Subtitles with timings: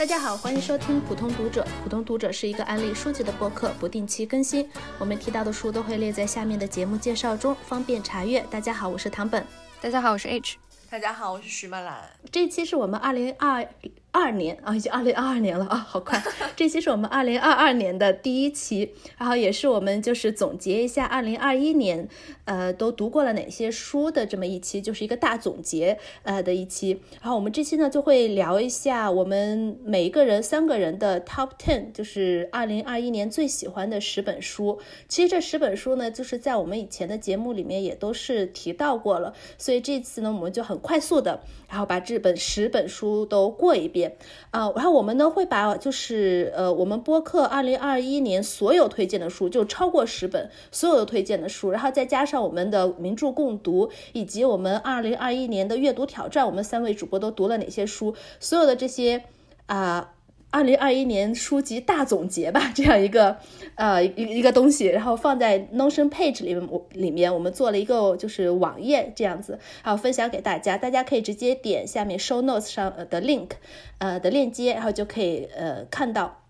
[0.00, 1.62] 大家好，欢迎收听普通读者。
[1.82, 4.66] 普通读者是一个安利书籍的播客，不定期更新。
[4.98, 8.40] 我们提到的书都会列在下面的节目介绍中，方便查阅。
[8.50, 9.46] 大家好，我是唐本。
[9.78, 10.56] 大家好，我是 H。
[10.88, 12.08] 大家好，我是徐曼兰。
[12.32, 13.68] 这一期是我们二零二。
[14.12, 16.20] 二年啊，已经二零二二年了啊，好快！
[16.56, 22.08] 这期是我们二零二二年的第一期，然后也是我们就是总结一下二零二一年，
[22.44, 27.00] 呃，都读过了哪些书的这么一期，就是一个大总结呃的一期。
[27.20, 34.80] 然后我们这期呢就会聊一下我们每一个人三个人的 top ten，就是二零二一年最喜欢的十本书。
[35.08, 41.40] 其实这十本书呢，就是在我们以前的节目里面也都是提到过了，所以这次呢我们就很快速的，
[41.70, 44.16] 然后把这本十本书都过一遍。
[44.50, 59.22] 啊，然后我们呢会把就是呃我们播客二零二一年所有推荐的书，就超过十本所有的推荐的书，然后再加上我们的名著共读，以及我们二零二一年的阅读挑战，我们三位主播都读了哪些书，所有的这些
[59.66, 60.12] 啊。
[60.52, 63.36] 二零二一年书籍大总结吧，这样一个
[63.76, 73.50] 呃一一个东西，然后放在 Notion Page 里面，我里面我们做了一个就是网页这样子，然后分享给大家，大家可以直接点下面 Show Notes 上的 link，
[73.98, 76.42] 呃的链接，然后就可以呃看到，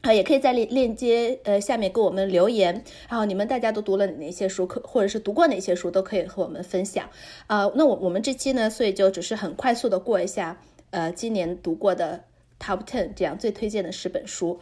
[0.00, 7.08] 啊也可以在链链接呃下面给我们留言，然后你们大家都读了哪些书，可或者是读过哪些书，都可以和我们分享。
[7.46, 12.24] 啊，那我我们这期呢，所以就只是很快速的过一下，呃今年读过的。
[12.58, 14.60] Top ten 这样最推荐的十本书，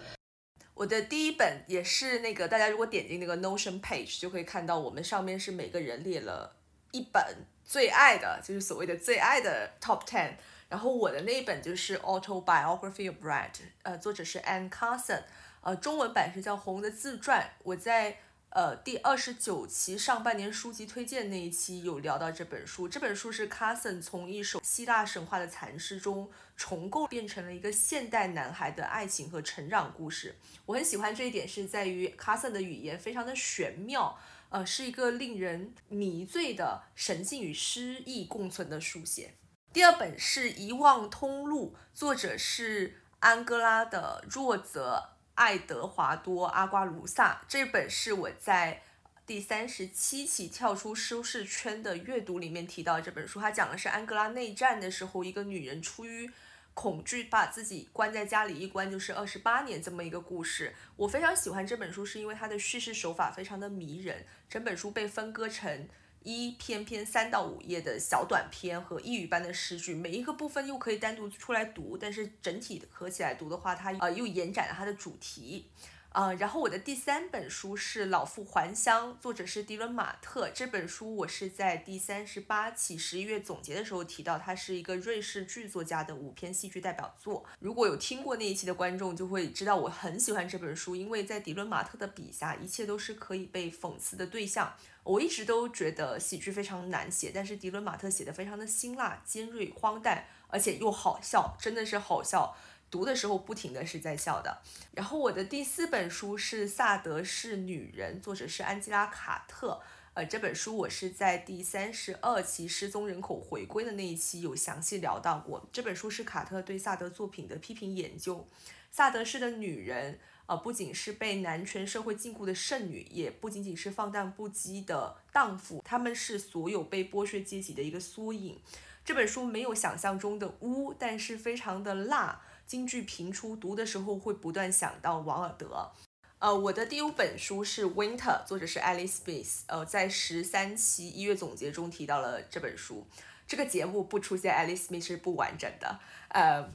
[0.75, 6.57] 我的第一本也是那个大家如果点进那个 Notion page 就可以看到，我们上面是每个人列了
[6.91, 10.33] 一本最爱的，就是所谓的最爱的 Top ten。
[10.69, 13.51] 然后我的那一本就是 Autobiography of Brad，
[13.83, 15.23] 呃，作者是 Anne Carson，
[15.61, 17.43] 呃，中文版是叫《红的自传》。
[17.63, 18.19] 我在
[18.55, 22.89] 呃，第二十九期上半年书籍推荐那一期有聊到这本书。
[22.89, 30.37] 这本书是 Carson 从一首希腊神话的残诗中重构，变成了一个现代男孩的爱情和成长故事。
[30.67, 34.17] 我很喜欢这一点，是在于 Carson 的语言非常的玄妙，
[34.51, 39.35] 呃，是一个令人迷醉的神性与诗意共存的书写。
[39.73, 45.14] 第二本是《遗忘通路》，作者是安哥拉的若泽。
[45.35, 48.83] 爱德华多·阿瓜卢萨这本是我在
[49.27, 56.31] 第三十七期跳出舒适圈的阅读里面提到这本书，它讲的是安哥拉内战的时候，一个女人出于
[56.75, 60.75] 恐惧把自己关在家里，一关就是二十八年这么一个故事。
[60.97, 65.89] 我非常喜欢这本书，是因为它的叙事手法非常的迷人，整本书被分割成。
[66.25, 75.67] 一篇篇三到五页的小短篇和一语般的诗句，每一个部分又可以单独出来读，但是整体合起来读的话，它呃又延展了它的主题。
[76.15, 80.49] 呃，然后我的第三本书是《老妇还乡》，作者是迪伦马特。
[80.51, 87.45] 这本书我是在第三十八期十一月总结的时候提到，它是一个瑞士剧作家的五篇戏剧代表作。
[87.59, 94.73] 如果有听过那一期的观众就会知道，我很喜欢这本书，因为在迪伦马特的笔下，一切都是可以被讽刺的对象。
[95.03, 102.57] 我一直都觉得喜剧非常难写，但是迪伦马特写的非常的辛辣、尖锐、荒诞，而且又好笑，真的是好笑。
[102.95, 104.63] 读的时候不停的是在笑的。
[104.93, 109.81] 然后我的第四本书是《萨德是女人》，作者是安吉拉·卡特。
[110.13, 115.69] 呃，这本书我是在第三十二期失踪人口回归的那一期有详细聊到过。
[115.73, 118.47] 这本书是卡特对萨德作品的批评研究。
[118.93, 128.61] 萨德式的女人，呃，不仅是被男权社会禁锢的剩女，也不仅仅是放荡不羁的荡妇，她们是所有被剥削阶级的一个缩影。
[129.05, 132.41] 这本书没有想象中的污，但是非常的辣。
[132.67, 135.93] 京剧频出，读的时候会不断想到王尔德。
[136.39, 138.17] 呃，我的第五本书是《Winter》，
[138.47, 139.61] 作者是 Alice Smith。
[139.67, 143.07] 呃，在十三期一月总结中提到了这本书。
[143.47, 146.01] 这个节目不出现 Alice Smith 是不完整的。
[146.35, 146.69] 呃，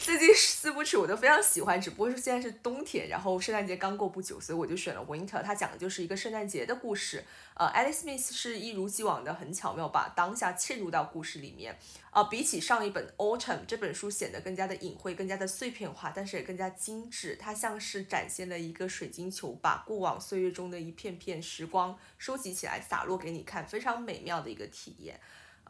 [0.00, 5.40] 最 近四 部曲我都非常喜欢，只不过是现在是冬天，然后圣诞节刚过不久，所以我就选了 Winter。
[5.40, 7.22] 它讲的就是一个圣诞节的故事。
[7.54, 11.78] 呃，Alice Smith 是一如既往的很巧妙，把当下嵌入到故事里面。
[12.10, 17.36] 呃，比起上一本 Autumn 这本书显得更加的隐晦，更加的碎片化，但是也更加精致。
[17.40, 25.20] 它像是展现了一个水晶球，把过往岁月中的一片片时光收集起来，洒落给你看，非常美妙的一个体验。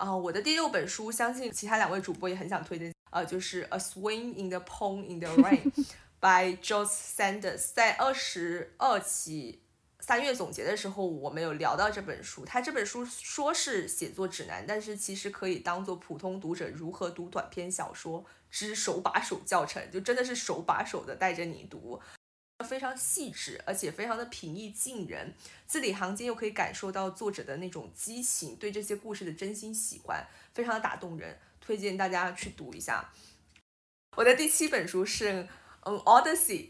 [0.01, 5.71] 啊，我的第六本书，相信其他两位主播也很想推荐，呃，就是《A Swing in the Pond in the Rain
[6.19, 7.75] 》by Joss Sanders。
[7.75, 9.61] 在二十二期
[10.01, 12.47] 三月总结的时候，我们有聊到这本书。
[12.47, 22.01] 他这本书说是写作指南，但是其实可以当做普通读者如何读短篇小说之手把手教程，就真的是手把手的带着你读。
[22.65, 25.35] 非常细致，而且非常的平易近人，
[25.67, 33.13] 字里行间又可以感受到作者的那种激情，对这些故事的真心喜欢，非常的打动人，推荐大家去读一下。
[34.17, 35.49] 我的第七本书是
[35.83, 36.67] 嗯《Odyssey》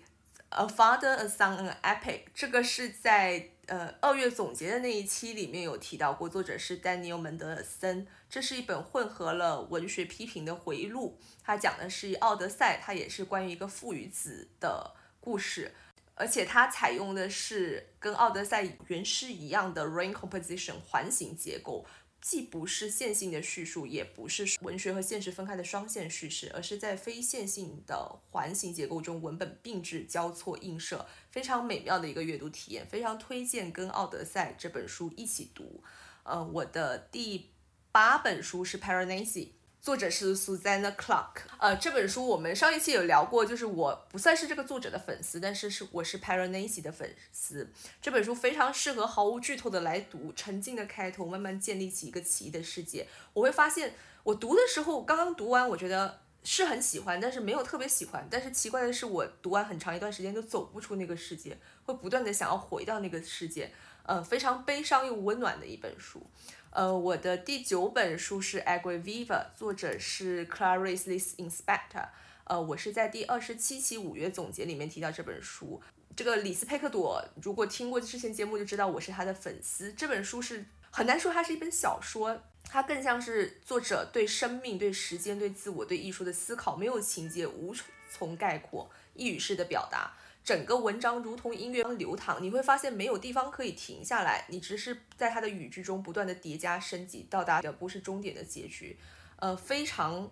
[0.50, 2.22] ，A Father, a Son, an Epic。
[2.34, 8.06] 这个是在呃二月总结的那一期里面有提到过，作者是丹尼尔·门德尔森。
[8.28, 15.74] 这是一本混合了文学批评的回忆录，它讲的是《奥德赛》，它也是关于一个父与子的故事，
[16.20, 21.86] 而且它采用的是跟《奥德赛》原诗一样的 rain composition 环形结构。
[22.20, 35.82] 既不是线性的叙述，也不是文学和现实分开的双线叙事，而是在非线性的环形结构中，文本并置交错映射，非常美妙的一个阅读体验，非常推荐跟《奥德赛》这本书一起读。
[36.24, 37.52] 呃，我的第
[37.90, 39.46] 八本书是《Paranasi》。
[39.80, 41.28] 作者是 Susanna Clark，
[41.58, 47.72] 呃，这本书我们上一期有聊过，就是我不算是这个作者的粉丝，但是是我是 p a r a n a s i 的粉丝。
[48.02, 53.06] 这本书非常适合毫无剧透的来读，沉浸的开头，慢慢建立起一个奇异的世界。
[53.32, 58.28] 我会发现，我读的时候刚刚读完，我觉得是很喜欢，但是没有特别喜欢。
[58.30, 61.56] 但是奇怪的是，我读完很长一段时间都走不出那个世界，
[61.86, 63.72] 会不断的想要回到那个世界。
[64.02, 66.26] 呃，非常悲伤又温暖的一本书。
[66.70, 69.26] 呃，我的第九本书是《Agriviva》，
[69.56, 72.08] 作者是 Clarice Lispector。
[72.44, 75.82] 呃，我是在第二十七期五月总结里面提到这本书。
[76.14, 79.92] 这个李斯佩克朵，如果听过之前节目就知道我是他的粉丝。
[79.94, 87.74] 这本书是很难说它是一本小说，它更像是作者对生命、对时间、对自我、对艺术的思考，没有情节，无
[88.08, 90.12] 从概括，一语式的表达。
[90.42, 98.98] 整个文章如同音乐流淌，你会发现没有地方可以停下来，你只是在它的语句中不断的叠加升级，到达的不是终点的结局，
[99.36, 100.30] 呃，非常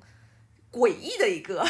[0.72, 1.64] 诡异的一个，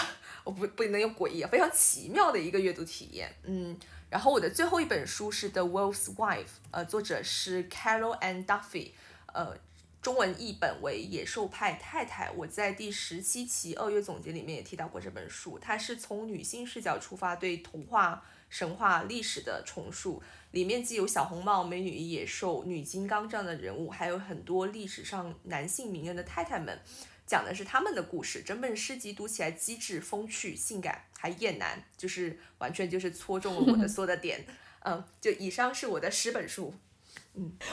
[0.44, 3.76] 我不不能用诡异，非常奇妙的一个阅读体验，嗯，
[4.08, 8.93] 然后我的最后一本书是《The Wolf's Wife》，呃，作者是 Carol and Duffy，
[9.32, 9.56] 呃。
[10.00, 15.59] 中文译本为《野兽派太太》，我在第十七期二月总结里面也提到过这本书。
[15.59, 20.23] 它是从女性视角出发，对童话、神话、历史的重塑。
[20.53, 26.81] 里面既有小红帽、美女与野兽、女金刚这样的人物，还有很多历史上男性名人的太太们，
[27.27, 28.43] 讲的是他们的故事。
[28.43, 34.47] 整本诗集读起来机智、风趣、性感，还艳男，就是完全就是戳中了我的所有的点。
[34.85, 36.73] 嗯，就以上是我的十本书。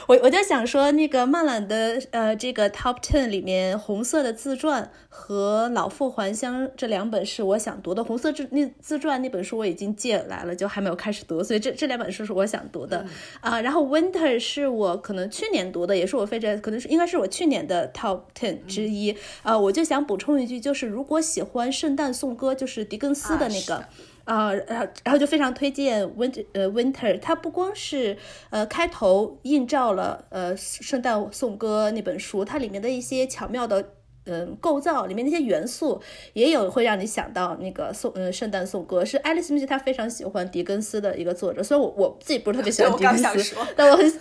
[0.06, 8.04] 我我就想说，那个曼兰的呃，这个 Top Ten 里面，红色的自传和老妇还乡这两本是我想读的。
[8.04, 13.04] 红色自那自传那本书我已经借来了，就还没有开始读，所以这这两本书是我想读的
[13.40, 13.60] 啊。
[13.60, 19.58] 然后 Winter 是我可能去年读的，也是我非常可能是应该是我去年的 Top Ten 之一啊。
[19.58, 23.76] 我就想补充一句，就是如果喜欢圣诞颂歌，就是狄更斯的那个。
[23.76, 23.88] 啊，
[24.26, 28.16] 啊然后然后就非常推荐 Winter，呃，Winter，它不光是
[28.50, 33.95] 呃开头映照了呃圣诞颂歌那本书，它里面的一些巧妙的。
[34.26, 36.00] 嗯，构造里面那些元素
[36.32, 41.62] 也有会让你想到那个颂，嗯，圣诞颂歌是爱丽丝·米奇，她非常喜欢狄更斯的一个作者。
[41.62, 44.12] 虽然我我自己不是特别喜欢狄更斯， 但我很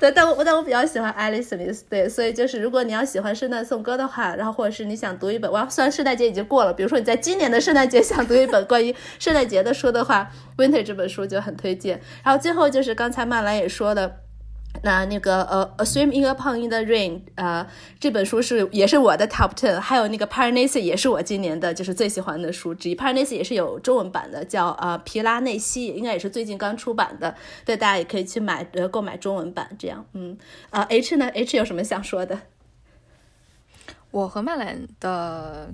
[0.00, 1.84] 对，但我但我比较喜欢爱丽丝·米斯。
[1.88, 10.30] 对，所以就是如果你要喜欢圣诞颂歌的话，然后或者是你想读一本，哇，虽然圣诞节已经过了，比如说你在今年的圣诞节想读一本关于圣诞节的书的话，
[10.62, 12.00] 《Winter》这本书就很推荐。
[12.24, 14.20] 然后最后就是刚才曼兰也说的。
[14.84, 17.64] 那那个呃，《A Swim in a Pond in the Rain》呃，
[18.00, 27.32] 这本书是也是我的 Top Ten，还有那个《Piranesi》也是我今年的就是最喜欢的书之一，《Piranesi》也是有中文版的，叫呃《皮拉内西》，应该也是最近刚出版的，
[27.64, 30.36] 对，大家也可以去买呃购买中文版这样，嗯，
[30.70, 32.40] 啊，H 呢？H 有什么想说的？
[34.10, 35.72] 我和曼兰的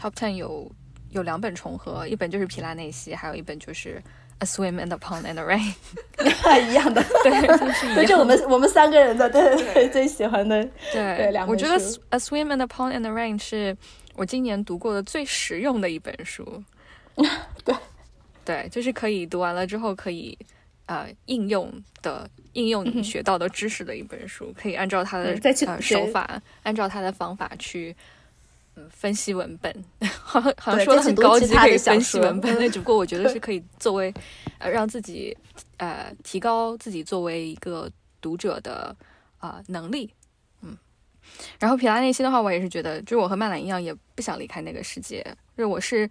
[0.00, 0.72] Top Ten 有
[1.10, 4.02] 有两本重合，一本就是《皮拉内西》，还有一本就是。
[4.40, 5.74] A swim in the pond in the rain，
[6.70, 11.48] 一样的， 对，就是我们我们三个人的对对 最喜欢的对两本。
[11.48, 11.74] 我觉得
[12.10, 13.76] A swim in the pond in the rain 是
[14.14, 16.62] 我今年读过的最实用的一本书。
[17.64, 17.74] 对
[18.44, 20.38] 对，就是可以读完了之后可以
[20.86, 27.94] 呃应用的应用你学到的知识的一本书，可以按照它的呃手法，按照它的方法去。
[28.90, 29.84] 分析文本，
[30.20, 32.54] 好像好像说的很高级，可以分析文本。
[32.58, 34.12] 那只不过我觉得是可以作为，
[34.58, 35.36] 呃，让自己
[35.78, 38.94] 呃提高自己作为一个读者的
[39.38, 40.12] 啊能力。
[40.62, 40.76] 嗯，
[41.58, 45.22] 然后皮拉内心的话，我也是觉得，就是我和曼兰一样，也不想离开那个世界。
[45.56, 46.08] 就是我是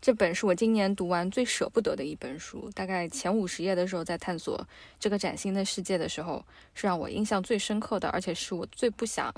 [0.00, 2.70] 这本是我今年读完最舍不得的一本书。
[2.74, 4.66] 大概前五十页的时候，在探索
[4.98, 6.44] 这个崭新的世界的时候，
[6.74, 9.32] 是让我印象最深刻的，而且是我最不想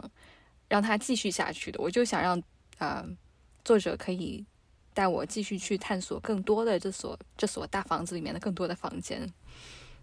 [0.68, 1.80] 让它继续下去的。
[1.80, 2.42] 我就想让。
[2.80, 3.04] 呃，
[3.64, 4.44] 作者可以
[4.92, 9.32] 带我继续去探索更多的这所这所大房子里面的更多的房间。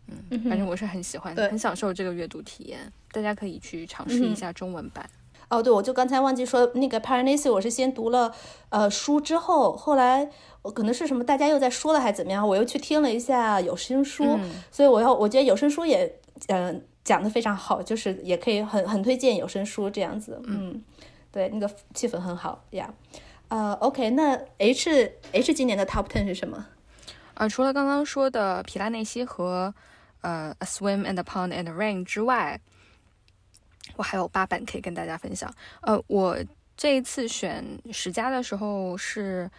[0.08, 2.92] 嗯，反正我是很喜欢，很享受这个阅读体验。
[3.12, 5.10] 大家可以去尝试一下中文版。
[5.50, 8.34] 哦，对，我就刚才忘记说那个 p a r a n a s i 我是先读了
[8.70, 10.30] 呃书之后，后来
[10.62, 14.40] 我可能是什么大家又在说了还是怎么样，我又去听了一下有声书，
[14.72, 20.82] 所以我要我觉得有声书也嗯讲的非常好，就是也可以很很推荐有声书这样子，嗯，
[21.32, 22.94] 对，那个气氛很好呀。
[23.50, 26.66] 呃，OK，那 H H 今年的 Top Ten 是什么？
[27.36, 29.74] 呃，除了刚刚说的皮拉内西和
[30.22, 32.60] 呃 A Swim and a Pond and a Rain 之外，
[33.96, 35.54] 我还有八本可以跟大家分享。
[35.82, 36.38] 呃，我
[36.76, 39.50] 这一次选十佳的时候是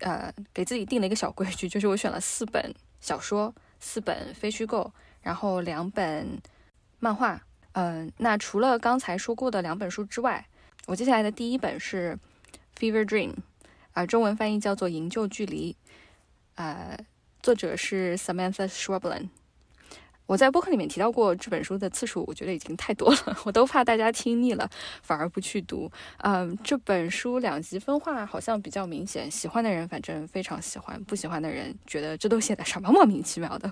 [0.00, 4.92] 呃给自己定了一个小规矩， 就是我选了四本小说，四本非虚构，
[5.22, 6.40] 然后两本
[6.98, 7.40] 漫画。
[7.72, 10.44] 嗯，那除了刚才说过的两本书之外，
[10.88, 12.18] 我接下来的第一本是。
[12.78, 13.34] Fever Dream，
[13.92, 15.72] 啊，中文翻译叫做《营救距离》，
[16.54, 16.96] 呃，
[17.42, 19.30] 作者是 Samantha Schweblin。
[20.26, 24.70] 我在播客里面提到过这本书的次数，我觉得已经太多了， 我都怕大家听腻了，
[25.02, 25.90] 反而不去读。
[26.18, 33.68] 嗯，这本书两极分化好像比较明显，喜欢的人反正非常喜欢，不喜欢的人觉得这都写的什么莫名其妙的。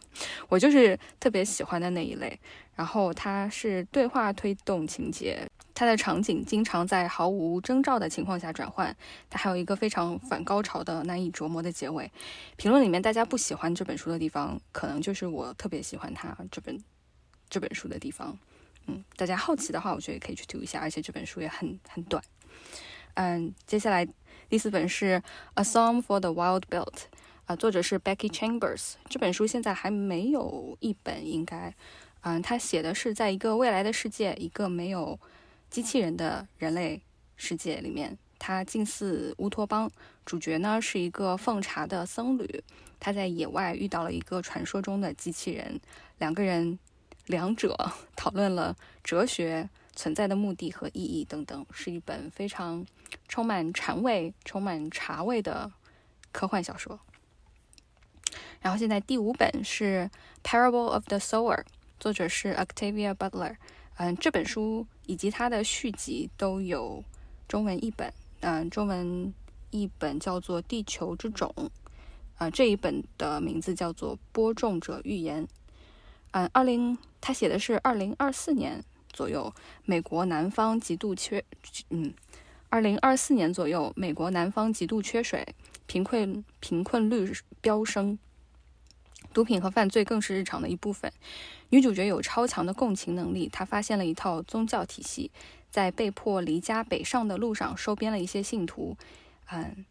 [0.48, 2.36] 我就是特别喜欢的那一类。
[2.74, 5.48] 然后它是对话推动情节。
[5.76, 8.96] 它的场景经常在毫无征兆的情况下转换，
[9.28, 12.10] 它还有一个非常反高潮的难以琢磨的结尾。
[12.56, 16.82] 评论里面大家不喜欢这本书的地方，可能就是我特别喜欢它这本
[17.50, 18.38] 这本书的地方。
[18.86, 22.24] 嗯，大家好奇的话，我觉得可以去读一下，而且这本书也很很短。
[23.12, 24.08] 嗯，接下来
[24.48, 25.20] 第四本是
[25.56, 26.86] 《A Song for the Wild Built》，
[27.44, 28.94] 啊，作者是 Becky Chambers。
[29.10, 31.74] 这本书现在还没有一本，应该，
[32.22, 35.20] 嗯，他写的是在一个未来的世界，一个没有。
[35.70, 37.02] 机器人的人类
[37.36, 39.90] 世界里面，它近似乌托邦。
[40.24, 42.64] 主角呢是一个奉茶的僧侣，
[42.98, 45.80] 他在野外遇到了一个传说中的机器人，
[46.18, 46.78] 两个人
[47.26, 47.76] 两者
[48.16, 52.84] 讨论了哲学、存在的目的和意义等等，是一本非常
[53.28, 55.70] 充满禅味、充满茶味的
[56.32, 56.98] 科幻小说。
[58.60, 60.10] 然后现在第五本是
[60.44, 61.58] 《Parable of the Sower》，
[62.00, 63.54] 作者是 Octavia Butler。
[63.98, 67.02] 嗯，这本书以及它的续集都有
[67.48, 68.12] 中文译本。
[68.40, 69.32] 嗯，中文
[69.70, 71.52] 译本叫做《地球之种》，
[72.36, 75.44] 啊，这一本的名字叫做《播种者预言》。
[76.32, 79.52] 嗯，二零，他写的是二零二四年左右，
[79.84, 81.42] 美国南方极度缺，
[81.88, 82.12] 嗯，
[82.68, 85.54] 二零二四年左右，美国南方极度缺水，
[85.86, 88.18] 贫困贫困率飙升。
[89.32, 91.12] 毒品和犯罪更是日常的一部分。
[91.70, 95.30] 女主角有超强的共情能力，她发现了一套宗教体系，
[95.70, 98.96] 在被迫离家北上的路上收编了一些信徒。
[99.50, 99.84] 嗯，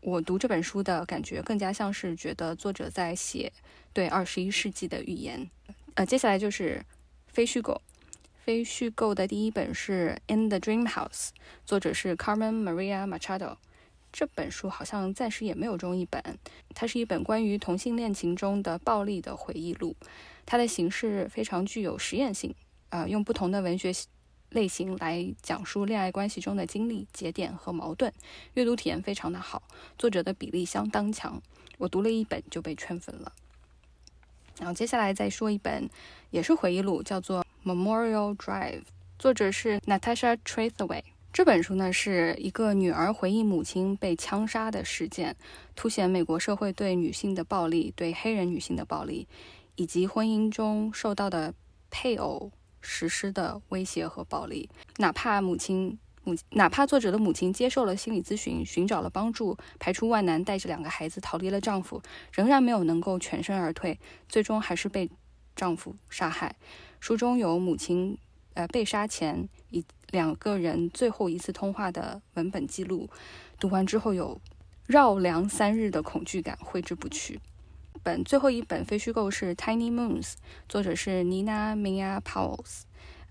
[0.00, 3.52] 我读这本书的感觉更加像是觉得作者在写
[3.92, 5.50] 对二十一世纪的预言。
[5.94, 6.84] 呃，接下来就是
[7.26, 7.80] 非虚构，
[8.44, 11.08] 非虚构的第一本是《In the Dream House》，
[11.64, 13.56] 作者是 Carmen Maria Machado。
[14.12, 16.22] 这本书好像暂时也没有中译本。
[16.74, 19.94] 它是一本关于同性恋情中的暴力的回忆录。
[20.46, 22.54] 它的形式非常具有实验性，
[22.88, 23.92] 啊，用不同的文学
[24.50, 28.10] 类型来讲述恋爱关系中的经历、节点和矛盾，
[28.54, 29.60] 阅读体验非常的好。
[29.98, 31.42] 作者的比例相当强，
[31.78, 33.32] 我读了一本就被圈粉了。
[34.58, 35.90] 然后接下来再说一本，
[36.30, 38.80] 也是回忆录，叫做《Memorial Drive》，
[39.18, 41.02] 作者是 Natasha Tretheway。
[41.32, 45.36] 这本书呢是一个女儿回忆母亲被枪杀的事件，
[45.74, 49.28] 凸显美国社会对女性的暴力，对黑人女性的暴力，
[49.76, 51.54] 以及婚姻中受到的
[51.90, 54.68] 配偶实施的威胁和暴力。
[54.96, 62.02] 哪怕母亲母，哪怕作者的母亲接受了心理咨询，寻找了帮助，排除万难带着两个孩子逃离了丈夫，
[62.32, 65.08] 仍然没有能够全身而退，最终还是被
[65.54, 66.56] 丈夫杀害。
[66.98, 68.18] 书中有母亲
[68.54, 69.84] 呃被杀前以。
[70.12, 73.10] 两个人最后一次通话的文本记录，
[73.58, 74.40] 读完之后有
[74.86, 77.40] 绕梁三日的恐惧感挥之不去。
[78.06, 80.22] 本最后一本非虚构是《Tiny Moons》，
[80.68, 82.82] 作者是 Nina Mia Powles。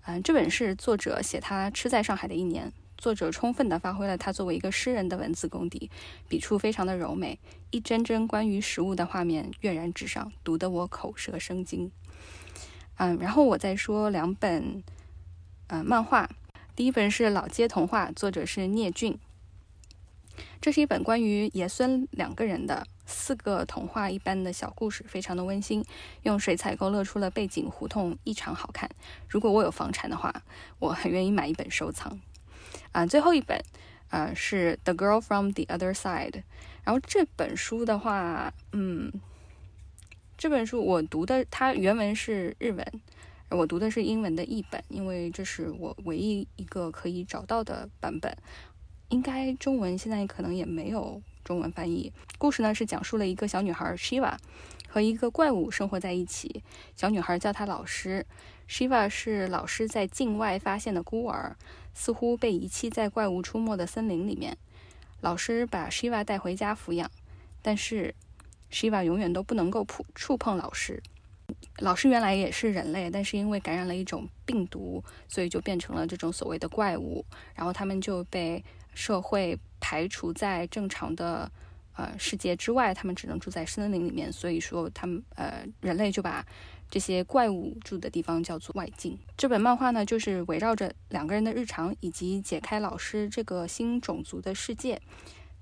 [0.03, 2.73] 嗯，这本是作者写他吃在上海的一年。
[2.97, 5.89] 作者充分地发挥了他作为一个诗人的文字功底，
[6.27, 7.39] 笔触非常的柔美，
[7.71, 11.89] 一帧帧关于食物的画面跃然纸上，读得我口舌生津。
[12.97, 14.83] 嗯，然后我再说两本，
[15.67, 16.29] 嗯，漫画。
[16.75, 19.17] 第一本是《老街童话》，作者是聂俊。
[20.59, 25.83] 这是一本关于爷孙两个人的四个童话一般的小故事，非常的温馨，
[26.23, 28.89] 用水彩勾勒出了背景胡同，异常好看。
[29.29, 30.43] 如果我有房产的话，
[30.79, 32.19] 我很愿意买一本收藏。
[32.91, 33.63] 啊，最后一本，
[34.09, 36.31] 呃，是《The Girl from the Other Side》。
[36.83, 39.11] 然后这本书的话，嗯，
[40.37, 42.85] 这本书我读的，它原文是日文。
[43.49, 48.35] 我读的是英文的译本，因为这是我唯一一个可以找到的版本。
[49.09, 52.11] 应该中文现在可能也没有中文翻译。
[52.37, 54.35] 故事呢是讲述了一个小女孩 Shiva
[54.87, 56.63] 和一个怪物生活在一起。
[56.95, 58.25] 小女孩叫她老师
[58.67, 61.55] ，Shiva 是老师在境外发现的孤儿，
[61.93, 64.57] 似乎被遗弃在怪物出没的森林里面。
[65.21, 67.09] 老师把 Shiva 带回家抚养，
[67.61, 68.13] 但是
[68.71, 71.01] Shiva 永远都不能够触触碰老师。
[71.77, 77.23] 老师原来也是人类，但是因为感染了一种病毒，所以就变成了这种所谓的怪物。
[77.53, 78.63] 然后他们就被
[78.95, 81.51] 社会排除在正常的
[81.95, 84.33] 呃世界之外，他们只能住在森林里面。
[84.33, 86.43] 所以说，他们呃人类就把
[86.89, 89.15] 这些怪物住的地方叫做外境。
[89.37, 94.99] 这本漫画呢，就是围绕着两个人的日常，以及解开老师这个新种族的世界，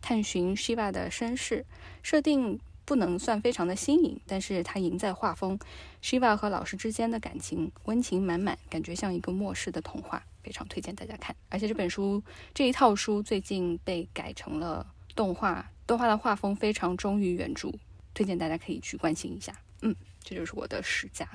[0.01, 1.65] 探寻 Shiva 的身世
[2.01, 2.59] 设定。
[2.85, 5.57] 不能算非常的新颖，但是它赢在画风。
[6.01, 11.35] Shiva 和老师之间的感情温情满满，感觉像一个末世的童话，非常推荐大家看。
[11.49, 12.21] 而且这本书
[12.53, 14.85] 这一套书最近被改成了
[15.15, 17.71] 动画，动画的画风非常忠于原著，
[18.13, 19.53] 推荐大家可以去关心一下。
[19.81, 21.27] 嗯，这就是我的十佳。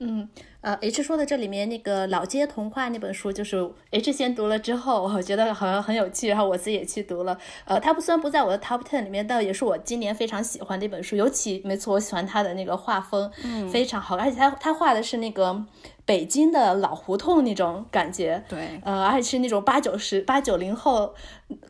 [0.00, 0.28] 嗯，
[0.60, 7.36] 呃，H 说的这里面那个老街童话那本书，就是 H 先读了之后，我觉得好像很有趣，然后我自己也去读了。
[7.64, 11.16] 呃，它不虽然不在我的 Top Ten 里面，但也是我今年非常喜欢的一本书。
[11.16, 15.66] 尤其，没错，我喜欢它的那个画风，嗯，非常好，而且它它画的是那个。
[16.08, 21.14] 北京的老胡同那种感觉，对，呃，而且是那种八九十八九零后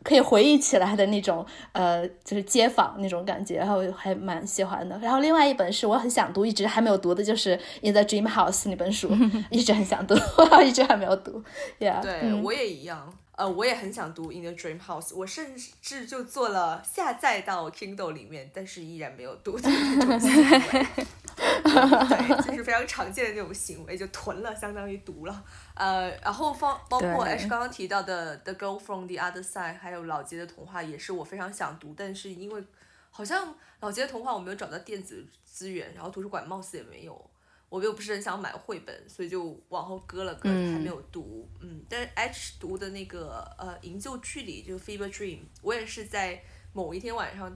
[0.01, 4.97] 可以回忆起来的那种，呃，就是街坊那种感觉，然后还蛮喜欢的。
[4.99, 9.11] 然后另外一本是我很想读，一直还没有读的，就是《In the Dream House》那本书，
[9.51, 10.15] 一直很想读，
[10.63, 11.43] 一直还没有读。
[11.77, 13.13] Yeah，对我也一样。
[13.35, 20.85] 呃，我也很想读《In the Dream House》，我甚至就做了下载到 Kindle 里面，但是依然没有读的那种行为。
[21.63, 25.43] 对， 就是非常常见的那种行为，就囤了，相当于读了。
[25.73, 32.63] 呃，然后方包括 H 刚刚提到的《The Girl from the Other Side》，还有老杰的童话，也是我非常想读，但是因为
[33.09, 37.29] 好像老杰的童话我没有找到电子资源，然后图书馆貌似也没有。
[37.69, 41.47] 我又不是很想买绘本，所以就往后搁了搁，还没有读。
[41.59, 46.41] 嗯，但是 H 读的那个呃《营救距离》就是《Fever Dream》，我也是在
[46.73, 47.55] 某一天晚上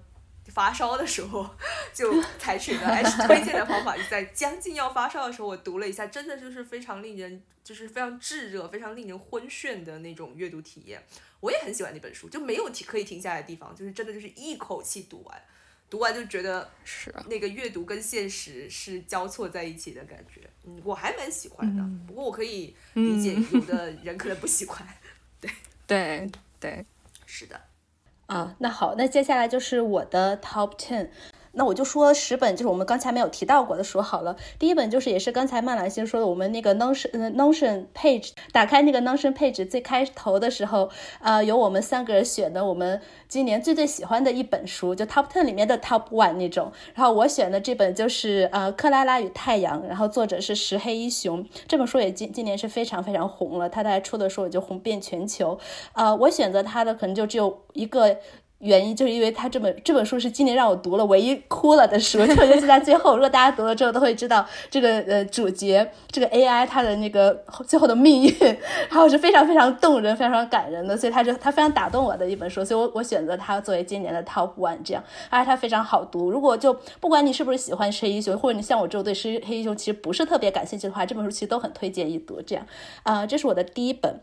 [0.52, 1.50] 发烧的时候
[1.94, 11.04] 就 采取了 H 推荐的方法，就在将近要发烧的时候，我读了一下，真的就是非常令人就是非常炙热、非常令人昏眩的那种阅读体验。
[11.40, 15.42] 我也很喜欢那本书，就没有停可以停下来的地方，就是真的就是一口气读完。
[15.90, 21.84] 读完就觉得是那个阅读跟现实是交错在一起的感觉，嗯，我还蛮喜欢的。
[22.08, 24.88] 不过我可以理解有的人可能不喜欢，
[25.40, 25.52] 对
[25.86, 26.86] 对对，
[27.28, 27.62] 是的。
[28.34, 31.08] 啊，那好，那接下来就是我的 top ten。
[31.56, 34.36] 那我就说十本，就是我们刚才没有提到过的书好了。
[34.58, 40.90] 第一本就是也是刚才曼兰先说的，我们那个 Notion Notion page，打开那个 Notion page 最开头的时候，
[41.22, 46.72] 呃，有我们三个人选的我们今年最最喜欢的一本书，就 Top Ten 里面的 Top One 那种。
[46.96, 51.48] 然后我选的这本就是呃《克拉拉与太阳》，然后作者是石黑一雄。
[51.68, 55.60] 这本书也今今年是非常非常红了，它在出的时候就红遍全球。
[55.94, 58.18] 呃，我选择它的可能就只有一个。
[58.64, 63.16] 原因就是因为他这本这本书是今年让我读了唯一哭了的书， 特别是在最后。
[63.16, 68.34] 如果大家读了之后都会知道这个呃主角这个 AI 它的那个最后的命运，
[68.90, 76.32] 然后是非常非常动人、非常感人的，所以它就它非常打动我的一本书，所以我我选择它作为今年的 Top One 这样，而且它非常好读。
[76.32, 82.42] 如果就不管你是不是喜欢黑英雄，或者你像我这种对黑黑英雄其实不是特别感兴趣的话，这本书其实都很推荐一读。
[82.42, 82.66] 这样
[83.04, 84.22] 啊，这是我的第一本。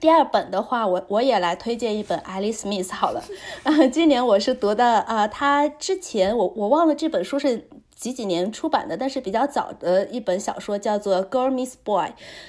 [0.00, 3.22] 第二本的话，我我也来推荐一本艾丽斯·米斯好了，
[3.62, 7.68] 啊， 今年我是读的啊，他之前我我忘了这本书是。
[8.04, 12.08] 几几年出版的，但是比较早的一本小说叫做《Girl Miss Boy》，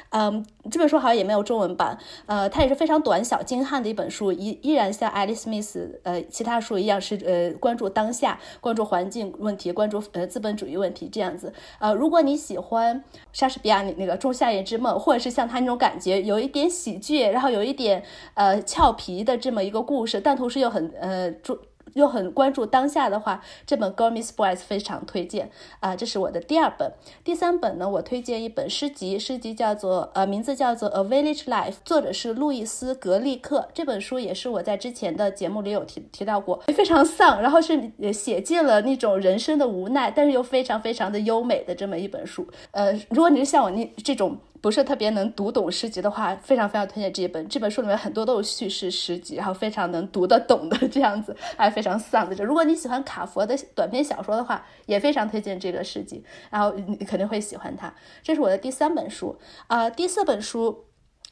[0.10, 11.54] 嗯，这本书好像也没有中文版，呃，它也是非常短小精悍的一本书，依依然像 Alice Smith 呃其他书一样是呃关注当下，关注环境问题，关注呃资本主义问题这样子。
[11.80, 21.58] 呃，如果你喜欢莎士比亚那那个《仲夏夜之梦》，或者是像他那种感觉有一点喜剧，然后有一点呃俏皮的这么一个故事，但同时又很呃注。
[21.96, 25.96] 又很关注当下的话，这本《Girl Miss Boys》非常推荐啊！
[25.96, 26.92] 这是我的第二本，
[27.24, 33.70] 第三本呢，我推荐一本诗集，诗集叫做呃，名字叫做《A Village Life》，作者是路易斯·格利克。
[33.74, 42.46] 这本书也是我在之前的节目里有提提到过，非常丧，然后是写尽了那种人生的无奈，但是又非常非常的优美的这么一本书。
[42.72, 47.48] 呃，如果你是像我那这种不是特别能读懂诗集的话，非常非常推荐这一本。
[47.48, 52.44] 这本书里面很多都是叙事诗集，然后非常能读得懂的这样子， 还非常丧的。
[52.44, 57.94] 如果你喜欢卡佛的短篇小说的话，也非常推荐这个诗集，然后你肯定会喜欢它。
[58.24, 59.38] 这是我的第三本书
[59.68, 60.86] 啊，第四本书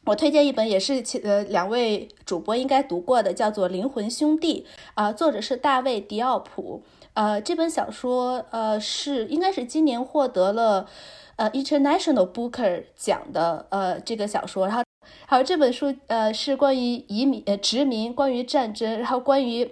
[0.06, 6.84] 我推荐一本，也是其呃两位主播应该读过的，叫做《灵魂兄弟》啊，作者是大卫·迪奥普。
[7.16, 10.88] 呃，这本小说呃是应该是今年获得了。
[11.36, 14.84] 呃，International Booker 奖的呃这个小说，然后
[15.26, 19.70] 还有这本书呃是关于移民呃殖民，关于战争，然后关于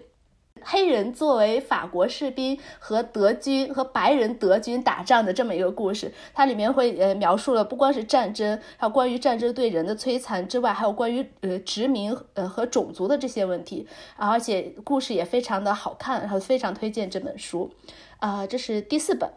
[0.63, 6.11] 黑人作为法国士兵和德军和白人德军打仗的这么一个故事。
[6.33, 17.71] 它里面会呃描述了不光是战争，还有关于战争对人的摧残之外，还有关于呃殖民呃和种族的这些问题，而且故事也非常的好看，然后非常推荐这本书。
[18.19, 19.31] 啊，这是第四本，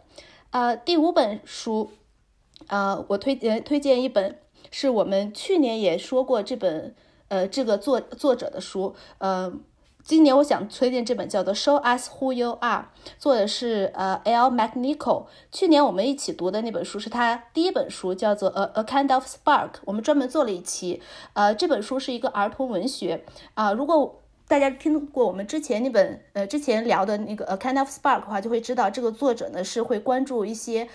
[0.51, 1.91] 啊，第五本书。
[2.69, 4.39] 呃，我推荐推荐一本，
[4.71, 6.95] 是我们去年也说过这本，
[7.29, 9.53] 呃，这个作作者的书，呃，
[10.03, 14.51] 今年我想推荐这本叫做《Show Us Who You Are》，作者是呃 L.
[14.51, 15.27] McNichol。
[15.51, 21.01] 去年我们一起读的那本书是他第一本书，叫做《A A Kind of Spark》，我们专门做了一期。
[21.33, 23.25] 呃，这本书是一个儿童文学
[23.55, 23.73] 啊。
[23.73, 30.87] 如果大家听过我们之前那本，呃，之前聊的那个《A Kind of Spark》的话，就会知道这个作者呢是会关注一些。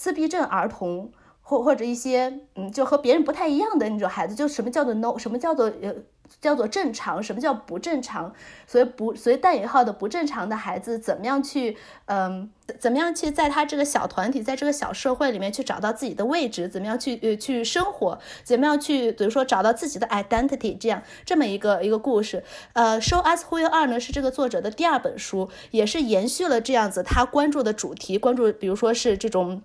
[0.00, 5.94] 自闭症儿童，或或者一些，嗯，就和别人不太一样的那种孩子，就什么叫做 no，什么叫做呃，
[6.40, 8.32] 叫做正常，什么叫不正常？
[8.66, 16.66] 所以不，所以带引号的不正常的孩子，怎么样去，嗯，怎么样去在他这个小团体，在这个小社会里面去找到自己的位置？
[16.66, 18.18] 怎么样去呃去生活？
[18.42, 20.78] 怎么样去，比如说找到自己的 identity？
[20.78, 22.42] 这样这么一个一个故事。
[22.72, 29.60] 呃，Show Us Who You Are 呢是这个作者的第二本书，也是延续了这样子他关注的主题，关注比如说是这种。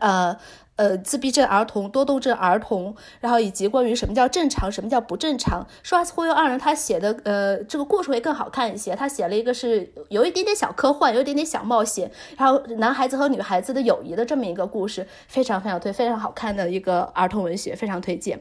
[0.00, 0.36] 呃
[0.76, 5.66] 呃，自闭症儿童、多动症儿童，然后以及关于什么叫正常，什么叫不正常。
[5.82, 8.94] 说忽悠二人他写的呃这个故事会更好看一些。
[8.94, 18.38] 他写了一个是有一点点小科幻，有一点点小冒险，然后男孩子和女孩子的友谊的这么一个故事，非常非常推，非常好看的一个儿童文学，非常推荐。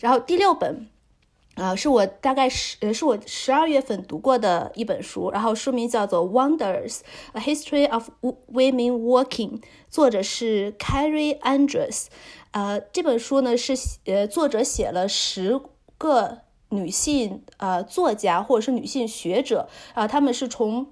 [0.00, 0.88] 然后第六本。
[1.54, 7.00] 啊，是我大概十呃，是我十二月份读过的一本书，然后书名叫做《Wonders:
[7.32, 9.60] A History of Women Walking》，
[9.90, 12.06] 作者是 Carrie Andrews。
[12.52, 13.74] 呃，这本书呢是
[14.06, 15.60] 呃，作者写了十
[15.98, 16.38] 个
[16.70, 20.86] 女性呃作家或者是女性学者啊，他们是从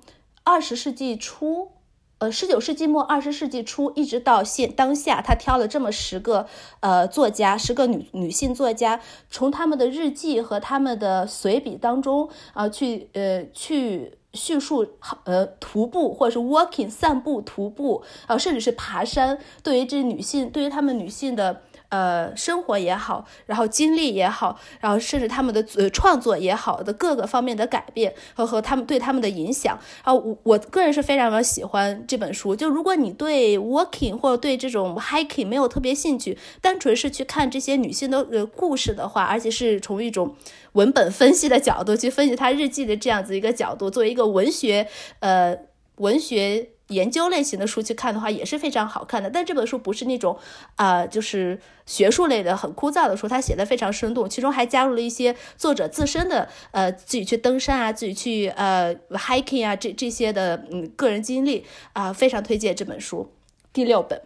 [0.45, 1.73] 二十世纪初。
[2.21, 6.47] 呃，十九世纪末二十世纪初，一直到现当下，他挑了这么十个
[6.81, 14.87] 呃作家，十个女女性作家，从他们的日记和他们的随笔当中啊，去呃去叙述
[15.25, 21.63] 呃徒步或者是 walking 散步徒步啊，甚至是爬山，对于这女性，对于他们女性的。
[21.91, 32.55] 呃，生活也好，然后经历也好，然后甚至他们的呃创作也好的各个方面的改变和和他们对他们的影响啊，我我个人是非常的喜欢这本书。
[32.55, 40.37] 就如果你对 walking 或者对这种 hiking 没有特别兴趣，单纯是去看这些女性的呃故事的话，而且是从一种
[40.73, 44.87] 文本分析的角度去分析她日记的这样子一个角度，作为一个文学
[45.19, 45.57] 呃
[45.97, 46.71] 文学。
[46.91, 50.39] 研究类型的书去看的话也是非常好看的，但这本书不是那种，
[50.77, 63.33] 啊，就是学术类的很枯燥的书，它写的非常生动，其中还加入了一些作者自身的，呃，自己去登山啊，自己去呃 hiking 啊，这这些的嗯个人经历啊，非常推荐这本书。
[63.73, 64.21] 第六本，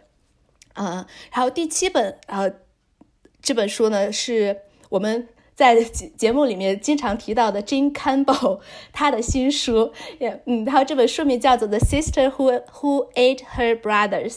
[0.73, 2.49] 啊，然后第七本，啊，
[3.41, 5.27] 这本书呢是我们。
[5.55, 8.59] 在节节目里面经常提到的 Jane Campbell，
[8.91, 14.33] 他的新书，也嗯，然后这本书名叫做《The Sister Who Who Ate Her Brothers》，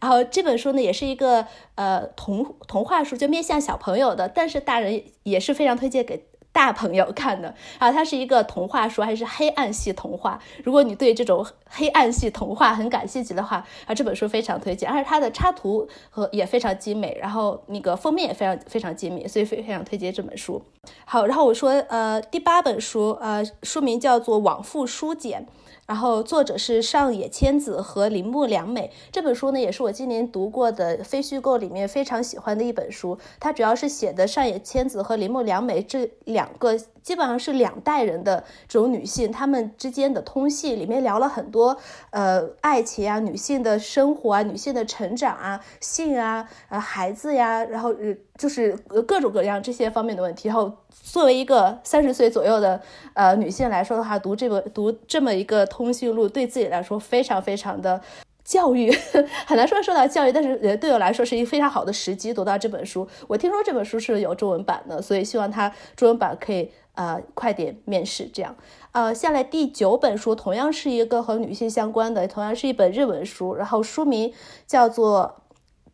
[0.00, 6.24] 然后这本书呢也是一个呃童童话书，就面向小朋友的，但是大人也是非常推荐给。
[6.58, 10.36] 大朋友看的啊，它是一个童话书，还是黑暗系童话？
[10.64, 14.90] 如果你对这种黑暗系童话很感兴趣的话，啊，这本书非常推荐。
[14.90, 20.60] 而且它的插图和也非常精美，然后那个封面也非常非常精美，所以非非常推荐这本书。
[21.04, 25.46] 好，然后我说，呃，第八本书，呃，书名叫做《往复书简》。
[25.88, 28.92] 然后作者是上野千子和铃木良美。
[29.10, 33.18] 这本书呢，也是我今年读过的非虚构里面非常喜欢的一本书。
[33.40, 41.74] 它主要是写的上野千子和铃木良美这两个，基本上是两代人的这种女性，她们之间的通信，里面聊了很多
[42.10, 50.48] 呃爱情啊、女性的生活啊、女性的成长啊、性啊、呃孩子呀，然后呃就是各种各样这些方面的问题。
[50.48, 52.78] 然后作为一个三十岁左右的
[53.14, 55.66] 呃女性来说的话，读这本读这么一个。
[55.78, 58.00] 通讯录对自己来说非常非常的
[58.42, 58.90] 教育，
[59.46, 63.06] 很难说受到教育，但是呃，对我来说是一个非常好的时机读到这本书。
[63.28, 66.68] 我听说这本书是有中文版的，所以希望它中文版可以
[66.98, 68.26] 呃快点面试。
[68.26, 68.56] 这样，
[68.90, 74.34] 呃，下来第九本书同样是一个和女性相关的，同样是一本日文书，然后书名
[74.66, 75.42] 叫做，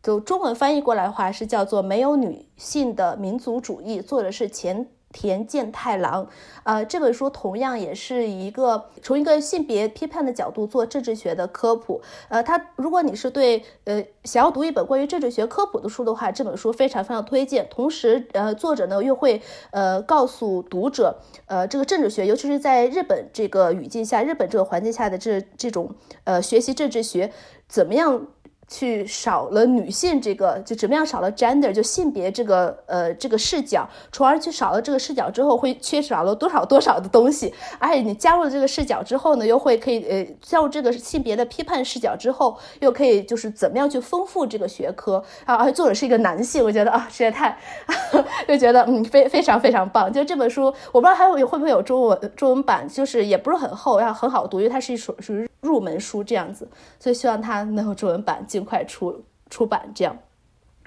[0.01, 4.87] 就中文翻译过来的话是叫做《没有女性的民族主义》，作者是前。
[5.15, 6.27] 田健太郎，
[6.65, 12.01] 呃，这本书同样也是一个从一个性别批判的角度做政治学的科普。
[12.27, 17.65] 呃，他如果你是对呃想要读一本关于政治学科普的书的话，这本书非常非常推荐。
[17.69, 27.31] 同时，呃，作者呢又会呃告诉读者，呃，这个政治学，尤其是在日本这个语境下、日本这个环境下的这这种呃学习政治学
[27.69, 28.27] 怎么样。
[28.67, 37.53] 去少了女性这个，就怎么样少了 gender 就性别这个呃这个视角，从而去少了这个视角之后，会缺少了多少多少的东西。
[37.77, 45.55] 而且你加入了这个视角之后呢，又会可以呃加入这个性别的批判视角之后，又可以就是怎么样去丰富这个学科啊？
[45.55, 47.55] 而且作者是一个男性，我觉得啊实在太
[48.47, 50.11] 就觉得嗯非非常非常棒。
[50.11, 56.67] 就这本书，我不知道还会会不会有中文中文版，就是也不是很厚，然后很好读，因为它是一属属于入门书这样子，
[56.99, 58.43] 所以希望它能有中文版。
[58.55, 60.17] 尽快出出版，这样，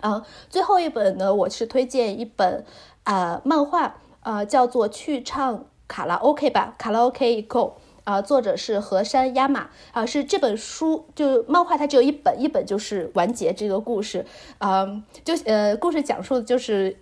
[0.00, 2.64] 啊，最后一本呢，我是推荐一本
[3.02, 14.24] 啊漫画，啊叫做去唱卡拉 OK 吧，卡拉 OK Go，啊，作者是河山亚马，啊，是这本书就漫画它只有一本，一本就是完结这个故事，
[14.57, 14.87] 啊，
[15.22, 16.96] 就呃故事讲述的就是。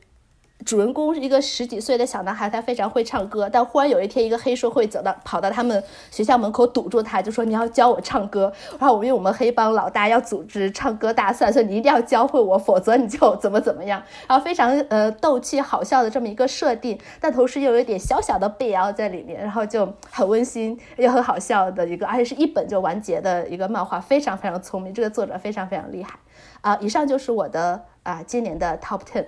[0.64, 8.52] 主人公是一个十几岁的小男孩，他非常会唱歌，但忽然有一天，一个黑社会走到跑到他们学校门口堵住他，就说你要教我唱歌。
[8.70, 14.02] 然后我们我们黑帮老大要组织唱歌大赛，所以你一定要教会我，否则你就怎么怎么样。
[14.26, 26.18] 然后非常呃逗趣好笑的这么一个设定，但同时又有一点小小的 BL 在里面，然后就很温馨又很好笑的一个，而且是一本就完结的一个漫画，非常非常聪明，这个作者非常非常厉害
[26.62, 26.76] 啊！
[26.80, 29.26] 以上就是我的啊今年的 Top Ten。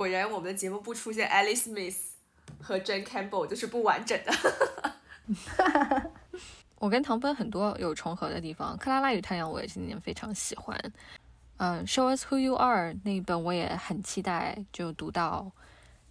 [0.00, 1.94] 果然，我们的节目不出现 Alice Smith
[2.58, 4.32] 和 Jane Campbell 就是不完整的。
[6.80, 10.74] 我跟唐本很多有重合的地方，《克拉拉与太阳》我也今年非常喜欢。
[11.58, 15.52] 嗯，《Show Us Who You Are》那一本我也很期待，就读到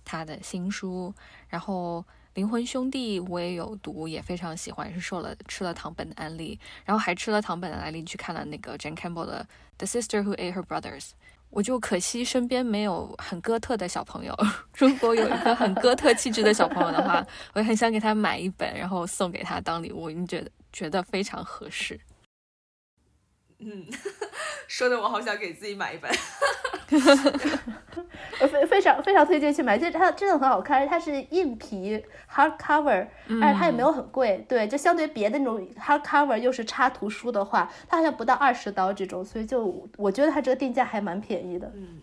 [0.05, 1.11] 他的新书。
[1.47, 2.01] 然后，
[2.35, 9.43] 《灵魂兄弟》我也有读，也非常喜欢，是受了吃了唐本的安利，然后还吃了唐本的安利去看了那个 Jane Campbell 的
[9.79, 11.05] 《The Sister Who Ate Her Brothers》。
[11.49, 14.35] 我就可惜身边没有很哥特的小朋友。
[14.77, 20.09] 如果有一个很哥特气质的小朋友的话， 我也很想给他买一本，然后送给他当礼物。
[20.09, 21.99] 你觉得觉得非常合适？
[23.59, 23.85] 嗯，
[24.67, 26.09] 说的我好想给自己买一本。
[28.49, 33.07] 非非常非常推荐去买，就它真的很好看，它是硬皮 hard cover，
[33.41, 41.71] 而且它也没有很贵，对，就相对别的那种 hard cover 又是插图书的话，它好像不到二十刀这种，所以就我觉得它这个定价还蛮便宜的。
[41.75, 41.99] 嗯，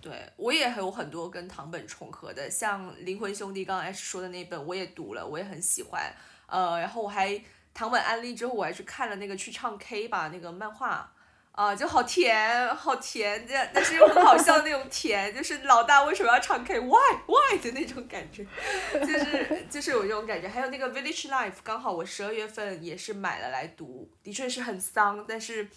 [0.00, 6.02] 对我也有很多跟唐本重合的，像灵魂兄弟刚刚 H 说的那本我也读了，我也很喜欢。
[6.46, 7.40] 呃，然后我还
[7.72, 11.12] 唐本安利之后，我还去看了那个去唱 K 吧那个漫画。
[11.58, 18.46] 啊，就好甜，好甜，这但是又很好笑的那种甜，就是老大为什么要唱 K，Why Why 的那种感觉，
[18.92, 20.48] 就是就是有这种感觉。
[20.48, 25.68] 还有那个 Village Life，刚好我十二月份也是买了来读，的确是很丧，但是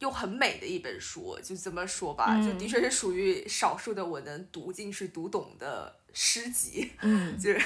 [0.00, 7.62] 又很美的一本书，就这么说吧，就的确是属于少数的我能读进去、读懂的诗集，嗯，就是。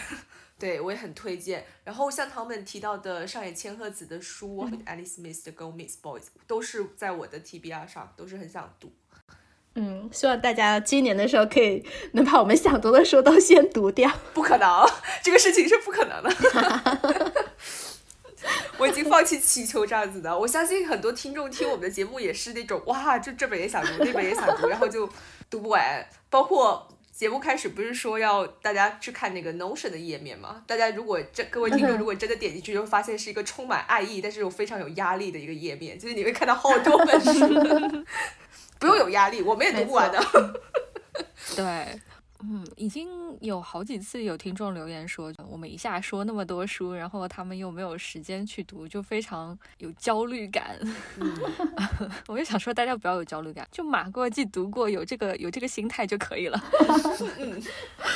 [0.61, 1.65] 对，我也很推荐。
[1.85, 8.93] 然后像唐本提到的上野千鹤子的书，Alice Smith 的《Go Miss Boys》都是在我的 TBR 上，都是很想读。
[9.77, 14.13] 嗯，希望大家今年的时候可以能把我们想读的书都先读掉。
[14.35, 14.87] 不可能，
[15.23, 17.33] 这个事情是不可能的。
[18.77, 20.39] 我已经放弃祈求这样子的。
[20.39, 25.09] 我相信很多听众听我们的节目也是那种，哇，就这本也想读，那本也想读，然后就
[25.49, 26.87] 读不完，包括。
[27.21, 30.63] 节目开始不是说要大家去看那个 Notion 的页面吗？
[30.67, 37.47] 大家如果这各位听众如果真的点进去，就会发现是一个充满爱意，但是又非常有压力的一个页面，就是你会看到好多本书，
[38.81, 40.19] 不用有压力，我们也读不完的。
[41.55, 42.01] 对。
[42.43, 43.09] 嗯，已经
[43.41, 50.79] 有好几次有听众留言说，我们一下说那么多书，然后他们又没有时间去读，就非常有焦虑感。
[51.19, 51.35] 嗯
[52.29, 56.59] 我就想说，大家不要有焦虑感，就马过记读过，有这个有这个心态就可以了。
[57.39, 57.63] 嗯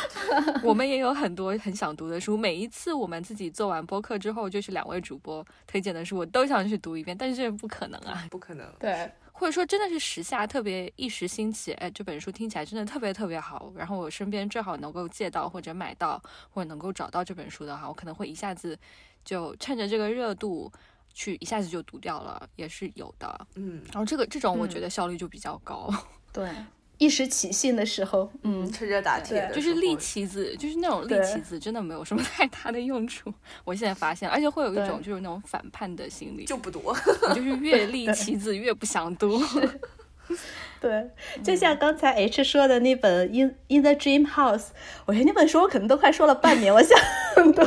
[0.64, 8.66] 我们也有很多很想读的书，每一次我们自己做完播客之后，就是两位主播推荐的书，我都想去读一遍，但是这不可能啊，不可能。
[8.78, 9.10] 对。
[9.36, 13.72] 或者说真的是时下特别一时兴起，哎，这本书听起来真的特别特别好。
[13.76, 18.78] 然后我身边正好能够借到或者买到或者能够找到这本书的话，我可能会一下子
[19.24, 20.70] 就趁着这个热度
[21.12, 23.46] 去一下子就读掉了，也是有的。
[23.56, 25.92] 嗯，然后这个这种我觉得效率就比较高。
[26.32, 26.48] 对。
[26.98, 33.32] 一时起兴的时候，嗯，趁热打铁，就是立旗子，就是那种立旗子，真的没有什么太大的用处。
[33.64, 36.80] 我现在发现，而且会有一种就是那种反叛的心理，就不读，
[37.34, 39.40] 就是越立旗子越不想读。
[40.80, 41.10] 对，
[41.42, 44.58] 就像刚才 H 说的那本《In In the Dream House》，
[45.06, 46.98] 我觉得那本书我可能都快说了半年，我想
[47.52, 47.62] 读。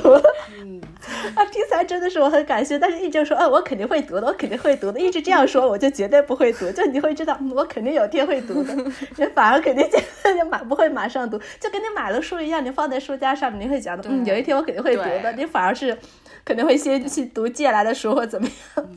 [0.60, 0.80] 嗯，
[1.34, 6.70] 啊，题材真的是我很感兴趣，但是一直说，嗯，我肯定会读的，我肯定会读的，一直这样说，我就绝对不会读。
[6.72, 8.76] 就你会知道，我肯定有天会读的，
[9.18, 15.98] 你反而肯定就马不会马上读，就跟你买了书一样，你放在书架上面，你会讲的，嗯，有一天我肯定会读的，你反而是
[16.46, 18.88] 肯定会先去读借来的书或怎么样。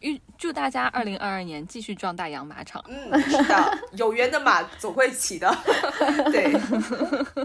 [0.00, 2.82] 预祝大家二零二二年继续壮大养马场。
[2.88, 5.54] 嗯，是的，有缘的马总会骑的。
[6.32, 6.52] 对，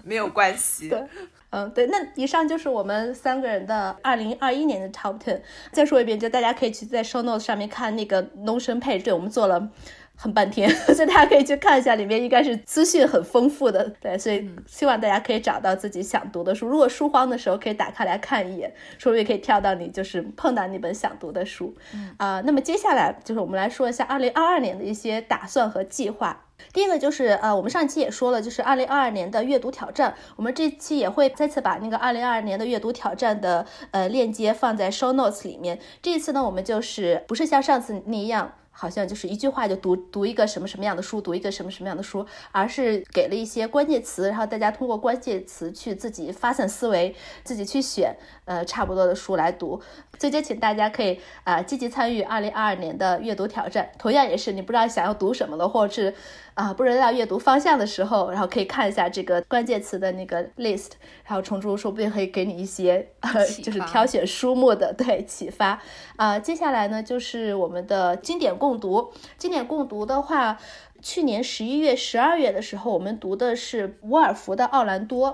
[0.03, 0.89] 没有关系。
[0.89, 1.03] 对，
[1.49, 1.87] 嗯，对。
[1.87, 5.41] 那以上就是我们三个人的二零二一年的 Top Ten。
[5.71, 9.69] 再说一遍，就大家可以去在 Show Notes 上面看那个 Notion Page，对我们做了。
[10.19, 13.87] 很半天， 所以大家可以去看一下，里面应该是资讯很丰富的。
[14.01, 16.67] 对，所以希望大家可以找到自己想读的书。
[16.67, 21.75] 如果书荒的时候，可以打开来看一眼，说不定可以跳到你就是碰到那本想读的书。
[22.17, 26.43] 啊，那么接下来就是我们来说一下二零二二年的一些打算和计划。
[26.73, 30.15] 第一个就是呃，我们上期也说了，就是二零二二年的阅读挑战。
[30.35, 35.77] 我们这期也会再次把那个二零二二年的阅读挑战的呃链接放在 show notes 里面。
[36.01, 38.53] 这一次呢，我们就是不是像上次那样。
[38.79, 49.81] 好像就是一句话就读读一个什么什么样的书，读一个什么什么样的书，而是给了一些关键词，然后大家通过关键词去自己发散思维，自己去选呃差不多的书来读。
[50.19, 53.89] 所以就请大家可以啊积极参与二零二二年的阅读挑战。
[53.97, 56.13] 同样也是你不知道想要读什么了，或者是
[56.57, 60.93] 啊不知道阅读方向的时候，然后可以看一下这个关键词的那个 list，
[61.23, 65.79] 然后虫虫说不定可以给你一些呃就是挑选书目的对启发
[66.15, 66.39] 啊。
[66.39, 70.57] 接下来呢就是我们的经典共读，经典共读的话，
[70.99, 75.29] 去年十一月、十二月的时候，我们读的是伍尔夫的《奥兰多》。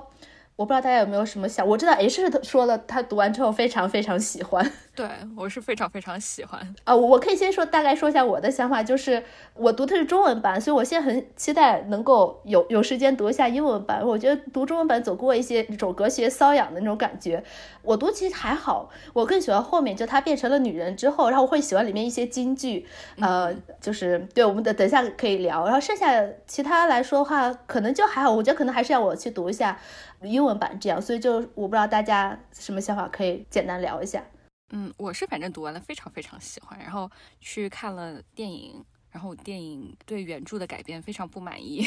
[0.55, 4.71] 我不知道大家有没有什么想，我知道 H 说了，他读完之后非常非常喜欢。
[4.95, 6.95] 对我是非常非常喜欢啊！
[6.95, 9.23] 我可以先说大概说一下我的想法，就是
[9.55, 14.05] 我读的是中文版，所以我现在很期待能够有有时间读一下英文版。
[14.05, 17.43] 我觉得读中文版总给我一些那种隔靴搔痒的那种感觉。
[17.81, 22.85] 我读其实还好，我更喜欢后面就她变成了女人之后，然后我会喜欢里面一些金句，
[23.19, 23.51] 呃，
[23.81, 25.65] 就是对我们的等下可以聊。
[25.65, 28.31] 然后剩下其他来说的话，可能就还好。
[28.31, 29.79] 我觉得可能还是要我去读一下。
[30.21, 34.23] 英文版这样，所以就我不知道大家什么想法，可以简单聊一下。
[34.71, 41.85] 嗯，我是反正读完了非常非常喜欢，然后去看了电影，然后电影对原著的改编非常不满意，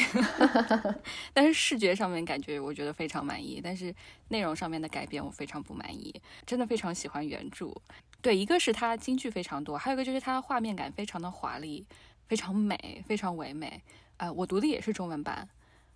[1.33, 3.93] 但是视觉上面感觉我觉得非常满意，但是
[4.29, 6.13] 内容上面的改编我非常不满意。
[6.45, 7.75] 真的非常喜欢原著，
[8.21, 11.85] 对，一个是它金句非常多，还有一个就是它画面感非常的华丽，
[12.27, 13.81] 非常美，非常唯美。
[14.15, 15.47] 呃，我读的也是中文版，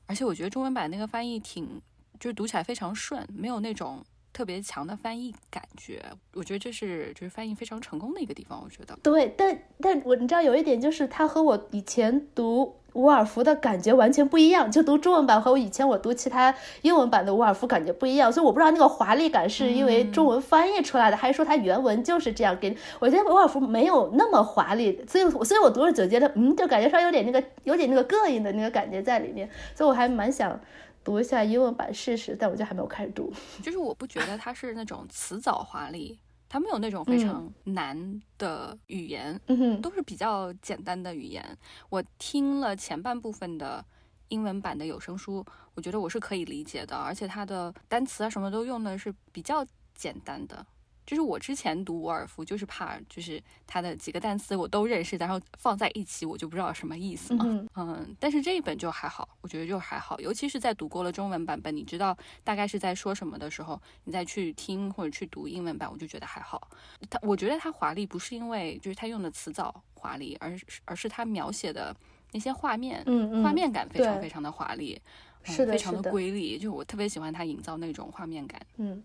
[0.08, 1.82] 而且我觉得中文版那个翻译挺。
[2.20, 6.02] 就是读起来非常顺，没有那种特别强的翻译感觉。
[6.34, 8.62] 我觉得这是就是翻译非常成功的一个地方。
[8.64, 14.72] 我觉得对，但但我你知道有一点就是它和我以前读伍尔夫的感觉完全不一样。
[14.72, 22.76] 就读中文版和我以前我读其他英文版的伍尔夫感觉不一样，所以我不知道那个华丽感是因为中文翻译出来的，还是说它原文就是这样给。
[23.00, 30.60] 我觉得伍尔夫没有那么华丽，所以所以我读着就觉得嗯，就感觉上有点那个有点那个膈应的那个感觉在里面，所以我还蛮想。
[31.04, 33.34] 读一下英文版试试，但我就还没有开始读。
[33.64, 41.58] 就是我不觉得它是那种词藻华丽，它没有那种非常难的语言，嗯都是比较简单的语言。
[41.90, 43.84] 我听了前半部分的
[44.30, 50.66] 英文版的有声书，我觉得我是可以理解的，而且它的单词啊什么都用的是比较简单的。
[51.12, 57.46] 就是我之前读伍尔夫，就是怕就是他的几个单词我都认识，然后放在一起我就不知道什么意思嘛。
[57.76, 66.70] 嗯，但是这一本就还好，我觉得就还好，尤其是在读过了中文版本，你知道大概是在说什么的时候，你再去听或者去读英文版，我就觉得还好。
[67.10, 71.94] 他我觉得他华丽不是因为就是他用的词藻华丽，而是而是他描写的
[72.32, 74.98] 那些画面，嗯画面感非常非常的华丽，
[75.44, 79.04] 是的，非常的瑰丽，就我特别喜欢他营造那种画面感，嗯。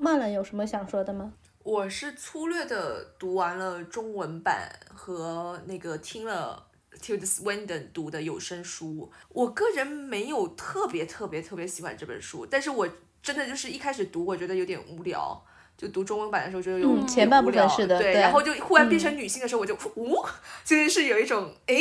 [0.00, 1.32] 曼兰有什么想说的吗？
[1.64, 6.68] 我是粗略的读完了中文版和那个听了
[7.00, 9.10] Tilda Swinton 读的有声书。
[9.30, 12.88] 我个人没有特别特别特别喜欢这本书，但是我
[13.20, 15.44] 真的就是一开始读，我觉得有点无聊。
[15.78, 20.18] 就读中文版的时候，觉得有前半部分是的，对，然后就忽然变成女性的时候，我就呜，
[20.64, 21.76] 其实是有一种哎，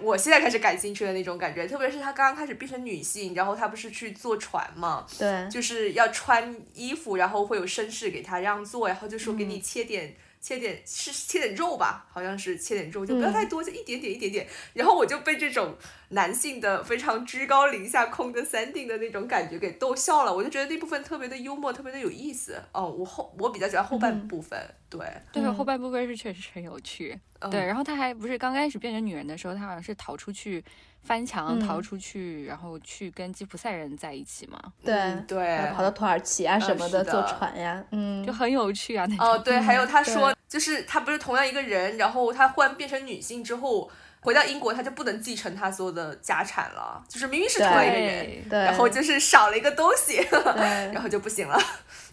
[0.00, 1.66] 我现在开始感兴趣的那种感觉。
[1.66, 14.48] 特别是她刚刚开始变成女性，然后她不是去坐船嘛，对，就是要穿衣服，然后会有绅士给她让座，然后就说给你切点切点是切点肉吧，好像是切点肉，就不要太多，就一点点一点点。
[14.72, 15.76] 然后我就被这种
[16.08, 20.34] 男性的非常居高临下、空的 sending 的那种感觉给逗笑了。
[20.34, 22.60] 我就觉得那部分特别的幽默，特别的有意思。
[22.72, 27.18] 哦，我后我比较喜欢后半部分，对对，后半部分是确实很有趣。
[27.50, 30.64] 对，然后他还不是刚开始变成女人的时候，他好像是逃出去。
[31.02, 34.60] 翻墙逃出去，然后去跟吉普赛人在一起嘛？
[34.84, 39.06] 对对，跑到土耳其啊什么的，坐船呀，嗯，就很有趣啊。
[39.06, 43.90] 那哦，对，还有他说，就是他不是同样一个人，然后他忽然变成女性之后，
[44.20, 50.18] 回到英国他就不能继承他所有的家产了，就是明明是同一个人，然后就是少了一个东西，
[50.92, 51.58] 然后就不行了。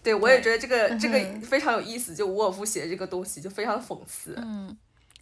[0.01, 4.33] 对，我也觉得这个这个非常有意思，就伍尔夫写的这个东西就非常的讽刺。
[4.37, 4.75] 嗯，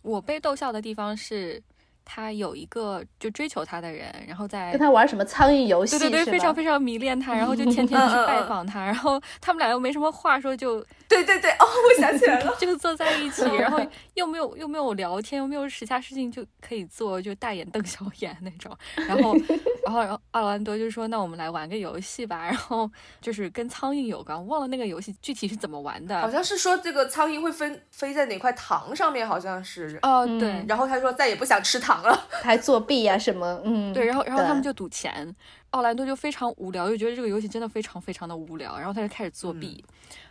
[0.03, 1.61] 我被逗笑的地方是。
[2.05, 10.79] 他有一个就追求他的人，然后在跟他玩什么苍蝇游戏，对对对，非常非常迷恋他，然后就天 天去拜访他，然后他们俩又没什么话说，就
[11.09, 13.79] 对对对，哦，我想起来了， 就坐在一起，然后
[14.13, 19.35] 又没有又没有聊天，又没有其他事情就可以做，就大眼瞪小眼那种，然后
[19.83, 22.89] 然后然后奥兰多就说，那我们来玩个游戏吧，然后
[23.19, 29.97] 就是跟苍蝇有关，忘了那个游戏具体是怎么玩的，好像是说这个苍蝇会飞飞在哪块糖上面，好像是。
[30.03, 31.94] 哦对，然后他说再也不想吃糖。
[32.01, 33.61] 了， 还作弊呀什么？
[33.63, 35.35] 嗯，对，然后然后他们就赌钱，
[35.71, 39.83] 奥兰多就非常无聊，就觉得这个游戏真的非常非常的无聊，然后他就开始作弊，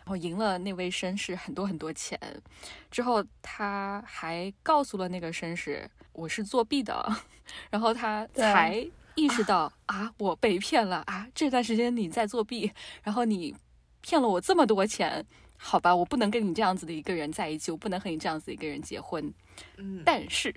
[0.04, 2.18] 然后赢了那位绅士很多很多钱，
[2.90, 7.16] 之后他还告诉了那个绅士我是作弊的，
[7.70, 13.54] 然后他才意识到啊我被骗了啊这段时间你在作弊，然后你
[14.00, 15.24] 骗了我这么多钱，
[15.56, 19.32] 好吧我不能跟你这样子的一个人在一起，我不能和你这样子一个人结婚，
[19.76, 20.54] 嗯，但是。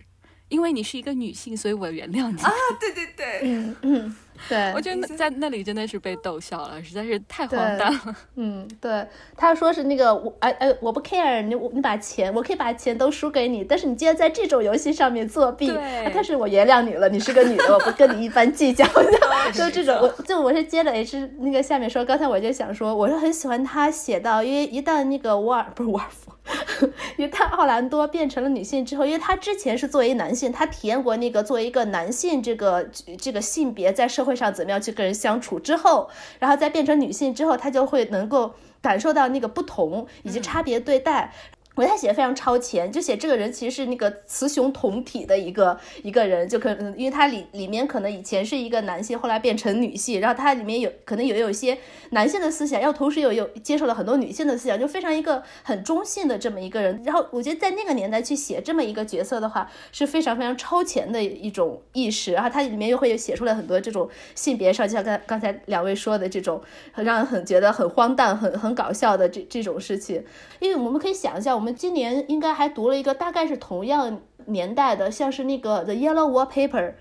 [0.50, 2.52] 因为你是一个女性，所以我原谅你啊！
[2.80, 4.16] 对对对，嗯嗯，
[4.50, 8.16] 对，我觉得在那里真的是被逗笑了，实在是太荒诞了。
[8.36, 15.72] 嗯，对，他说是那个我哎哎，我不 care 你你把钱，我可以把钱都输给你，但是你竟然在这种游戏上面作弊，
[16.14, 18.86] 但是我原谅你了，你是个女的，我不跟你一般计较。
[19.54, 26.32] 就这种，我就我是接着 H 那个下面说，刚才我就想说，我是很喜欢他写到，因为一旦那个沃尔不是沃尔夫。
[27.18, 32.88] 因为他奥兰多变成了女性之后，因为他之前是作为男性，他体验过那个作为一个男性这个
[33.20, 36.10] 这个性别在社会上怎么样去跟人相处之后，
[36.40, 41.34] 然后再变成女性之后，她就会能够感受到那个不同以及差别对待。
[41.78, 51.78] 我觉得他写的非常超前，就写这个人其实是那个雌雄同体的一个一个人，就可能因为他里里面可能以前是一个男性，后来变成女性，然后他里面有可能有有一些
[52.10, 57.00] 男性的思想，要同时有有接受了很多女性的思想，就非常一个很中性的这么一个人。
[57.06, 62.34] 然后我觉得在那个年代去写这么一个角色的话，是非常非常超前的一种意识。
[62.34, 66.60] 然后他里面又会有写出来很多这种性别上，就像刚刚才两位说的这种，
[66.96, 70.26] 让人很觉得很荒诞、很很搞笑的这这种事情。
[70.58, 71.67] 因为我们可以想一下，我们。
[71.68, 76.94] 我们今年应该还读了一个，大概是同样年代的，像是那个《The Yellow Wallpaper》，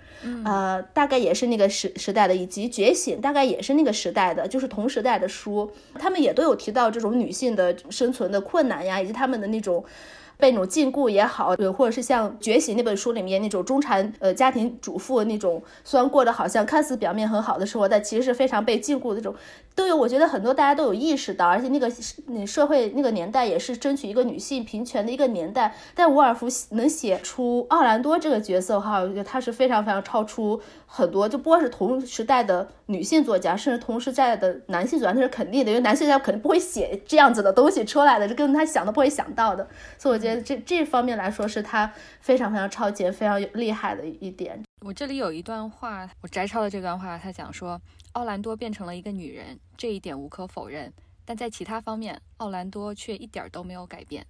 [0.44, 9.84] 呃，大概也是那个时时代的，以及《觉醒》，大概也是那个时代的，就是同时代的书，他们也都有提到这种女性的生存的困难呀，以及他们的那种。
[10.38, 19.34] 被那种禁锢也好，对，或者是像《觉醒》那本书里面那种中产呃家庭主妇那种，虽然过得好像看似表面很好的生活，但其实是非常被禁锢的这种，
[19.76, 19.96] 都有。
[19.96, 21.88] 我觉得很多大家都有意识到，而且那个
[22.26, 25.74] 那社会那个年代也是争取一个女性平权的一个年代。
[25.94, 30.60] 但伍尔夫能写出奥兰多这个角色哈，我觉得他是非常非常超出。
[30.88, 39.68] 很多就不光是同时代的女性作家，甚至同时代的男性作家，那是肯定的，因为男性作家肯定不会写这样子的东西出来的，这跟他想都不会想到的。
[39.98, 44.65] 所以我觉得这这方面来说，是他非常非常超前、非常厉害的一点。
[44.86, 47.80] 我这里有一段话，我摘抄了这段话，他讲说，
[48.12, 50.92] 奥兰多变成了一个女人，这一点无可否认，
[51.24, 54.24] 但在其他方面，奥兰多却一点都没有改变。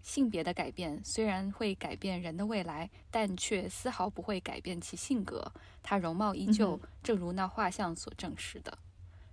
[0.00, 5.52] 性别的改变虽然会改变人的未来，但却丝毫不会改变其性格。
[5.82, 8.78] 她容貌依旧，正如那画像所证实的。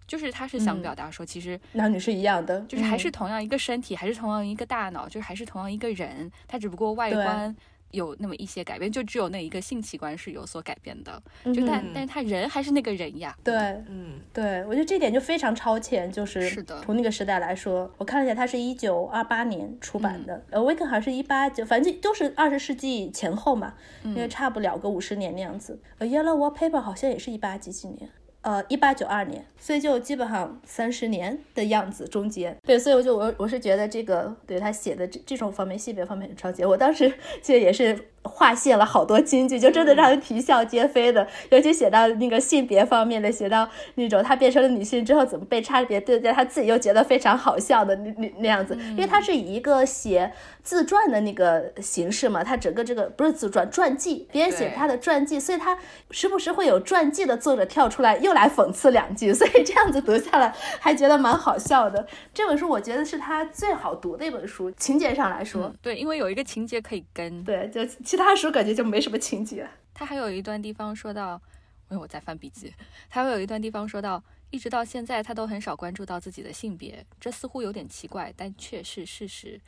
[0.05, 6.29] 就是他是想表达说，其实男女是一样的，就是还是同样一个身体，还是同样一个大脑，就是还是同样一个人。
[6.45, 7.55] 他只不过外观。
[7.91, 13.35] 有那么一些改变，就只有那一个性器官是有所改变的，就但但是他人还是那个人呀。
[13.43, 13.55] 对，
[13.87, 23.73] 嗯，对，我觉得这点就非常超前，就是是的，从那个时代来说，我看了一下，它是一九二八年出版的，呃，威肯好像是一八九，反正都是二十世纪前后嘛，
[24.03, 25.79] 因为差不了个五十年那样子。
[25.97, 28.09] 呃，Yellow Wallpaper 好像也是一八几几年。
[28.47, 36.65] 呃，一八九二年，所以就基本上三十年的样子，中间对，所以我就我我是觉得这个对他写的这这种方面性别方面很超前。
[36.65, 37.93] 我当时 其实也是
[38.27, 41.27] 划线了好多金句，就真的让人啼笑皆非的。
[41.49, 48.77] 尤其写到那个性别方面的，写到那种她变成了女性之后怎么被差别对待，她自己又觉得非常好笑的那那那样子。
[48.91, 50.31] 因为她是以一个写
[50.63, 55.77] 自传的那个形式嘛，她整个这个不是自传传记，别人写她的传记，所以她
[56.11, 62.05] 时不时会有传记的作者跳出来又来讽刺两句，所以这样子读下来还觉得蛮好笑的。
[62.33, 67.85] 这本书我觉得是她最好读的一本书，情节上来说，对，因为有一个情节可以跟，对，就
[68.17, 69.69] 他书感觉就没什么情节。
[69.93, 71.41] 他还有一段地方说到，
[71.89, 72.73] 因为我在翻笔记，
[73.09, 79.61] 他会有一段地方说到，一直到现在他都很少关注到自己的性别，这似乎有点奇怪，但却是事实。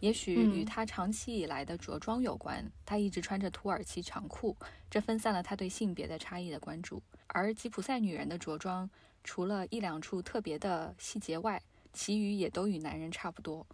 [0.00, 4.54] 也许与他长期以来的着装有关，他一直穿着土耳其长裤，
[4.90, 7.02] 这分散了他对性别的差异的关注。
[7.28, 8.88] 而吉普赛女人的着装，
[9.24, 11.60] 除了一两处特别的细节外，
[11.94, 13.66] 其余也都与男人差不多。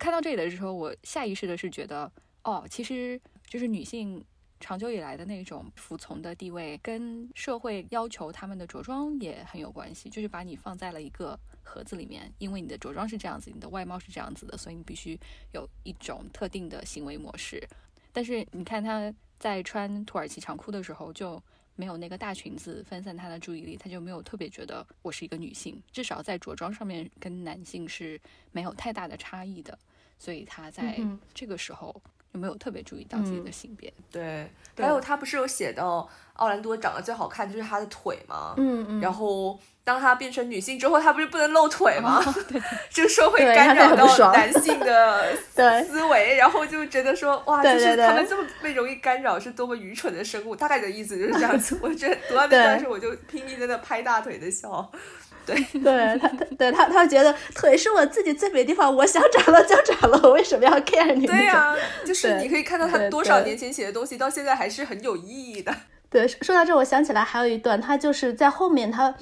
[0.00, 2.10] 看到这里的时候，我下意识的是觉得，
[2.42, 4.24] 哦，其实就是女性
[4.60, 15.18] 长久以来的那种服从的地位，跟社会要求他们的着装也很有关系，就是把你放在了一个盒子里面，因为你的着装是这样子，你的外貌是这样子的，所以你必须
[15.52, 17.62] 有一种特定的行为模式。
[18.12, 21.42] 但是你看她在穿土耳其长裤的时候，就。
[21.78, 28.18] 没有那个大裙子分散他的注意力，他就没有特别觉得我是一个女性，至少在着装上面跟男性是
[28.50, 29.78] 没有太大的差异的，
[30.18, 30.98] 所以他在
[31.34, 31.94] 这个时候
[32.36, 33.92] 就没有特别注意到自己的性别。
[34.12, 38.54] 对，还有他不是有写到奥兰多长得最好看就是他的腿吗？
[38.58, 39.58] 嗯嗯，然后。
[39.86, 42.20] 当他变成女性之后，他不是不能露腿吗？
[42.90, 50.56] 这个说会干扰到男性的 思维，然后就觉得说，哇，就是他们这么被容易干扰，是多么愚蠢的生物。
[50.56, 51.78] 大概的意思就是这样子。
[51.80, 54.90] 我觉得读到那段时，我就拼命在那拍大腿的笑。
[55.46, 56.28] 对， 对他，
[56.58, 61.26] 对他，他觉得腿是我自己最美的地方，我想长了就长了，我为什么要 care 你？
[61.26, 61.74] 对呀，
[62.04, 65.74] 就是你可以看到他多少年前写的东西，到现在还是很有意义的。
[66.10, 69.14] 对，说到这，我想起来还有一段，他就是在后面他。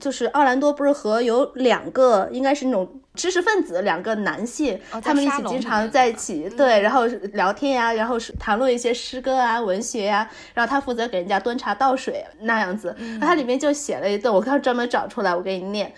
[0.00, 3.00] 就是奥兰多不是和有两个，应该是那种。
[3.18, 12.94] 知识分子两个男性，他们一起经常在一起，对，然后聊天呀，然后谈论一些诗歌啊、文学呀，然后他负责给人家端茶倒水那样子。
[13.20, 15.92] 他里面就写了一段，我刚专门找出来，我给你念，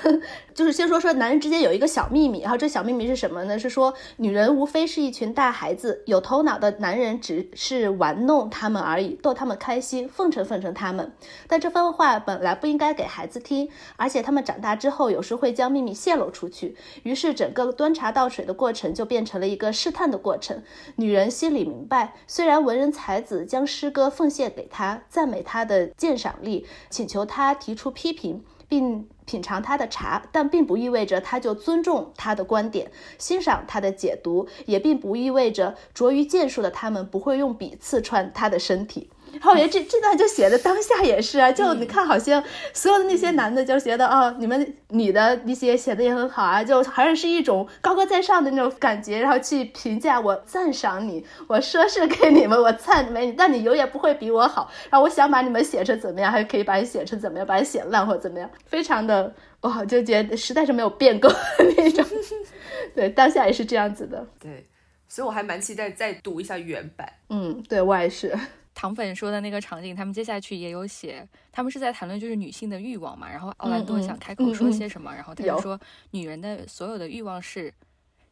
[0.54, 3.58] 就是先说说男人之间有一个小秘密，然后这小秘密是什么呢？
[3.58, 11.12] 是说女人无非是一群大孩子，有头脑的男人只是玩弄他们而已，逗他们开心，奉承奉承他们。
[11.46, 16.61] 但这番话本来不应该给孩子听，而且他们长大之后有时会将秘密泄露出去。
[17.02, 20.62] 于是，整个端茶倒水的过程就变成了一个试探的过程。
[20.96, 39.10] 女人心里明白，虽然文人才子将诗歌奉献给他，赞美他的鉴赏力，请求他提出批评，并品尝他的茶，但并不意味着他就尊重他的观点，欣赏他的解读，也并不意味着拙于剑术的他们不会用笔刺穿他的身体。
[39.40, 54.70] 后我觉得这这段就写的当下也是啊，就你看，好像所有的那些男的就觉得哦，你们女的那些写的也很好啊，就好像是一种高高在上的那种感觉，然后去评价我、赞赏你，我说是给你们，我赞美你，但你永远不会比我好。
[54.90, 61.32] 然后我想把你们写成怎么样，还可以把你写成怎么样，把你写烂或者怎么样，非常的哇，就觉得实在是没有变过
[61.76, 62.04] 那种。
[62.94, 64.26] 对，当下也是这样子的。
[64.38, 64.66] 对，
[65.08, 67.10] 所以我还蛮期待再读一下原版。
[67.30, 68.36] 嗯，对我也是。
[68.74, 73.30] 糖粉说的那个场景，他们接下去也有写，他们是在谈论就是女性的欲望嘛。
[73.30, 75.78] 然后奥兰多想开口说些什么，然后他就说，
[76.10, 77.72] 女人的所有的欲望是，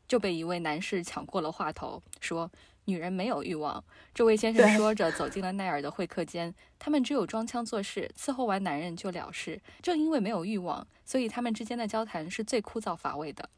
[0.09, 2.51] 就被一位男士抢过了话头，说
[2.86, 3.84] 女人没有欲望。
[4.14, 9.61] 这位先生说着走进了奈尔的会客间，他们只有装腔作势，伺候完男人就了事。
[9.82, 13.49] 正因为没有欲望，所以他们之间的交谈是最枯燥乏味的。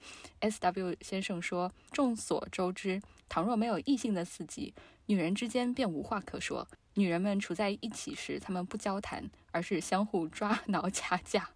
[0.40, 4.74] S W 先生说，众所周知，倘若没有异性的刺激。
[5.06, 6.66] 女人之间便无话可说。
[6.94, 11.50] 女人们处在一起时，她们不交谈，而是相互抓挠 掐架。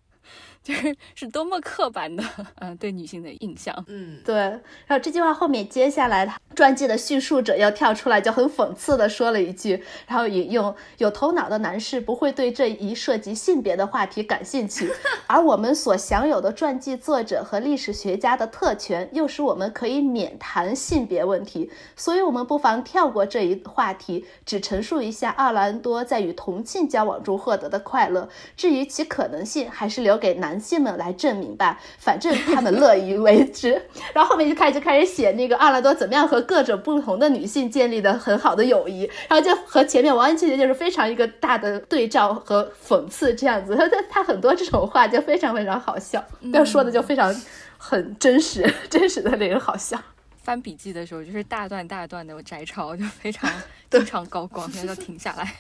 [0.62, 2.24] 就是是多么刻板的，
[2.57, 4.35] 嗯，对女性的印象，嗯，对。
[4.35, 14.91] 然后这句话后面接下来，他传记的叙述者要跳出来，就很讽刺的说了一句，然后引用：有头脑的男士不会对这一涉及性别的话题感兴趣，
[15.29, 21.70] 而我们所享有的传记作者和历史学家的特权，又使我们可以免谈性别问题。
[21.95, 28.29] 所以，我们不妨跳过这一话题，只陈述一下奥兰多在与同性交往中获得的快乐。
[28.57, 30.15] 至于其可能性，还是留。
[30.16, 33.80] 给男性们来证明吧，反正他们乐于为之。
[34.12, 43.76] 然后后面就开始就开始写那个阿拉多怎么样和各种不同的女性建立的很好的友谊，然后就和前面完完全全就是非常一个大的对照和讽刺这样子。
[43.76, 47.32] 他 他他很多这种话就非常非常好笑，要说的就非常
[47.78, 49.96] 很真实， 真实的令人好笑。
[50.42, 53.48] 翻笔记的时候，就是大段大段的摘抄，就非常
[53.88, 55.54] 经常高光，现在要停下来。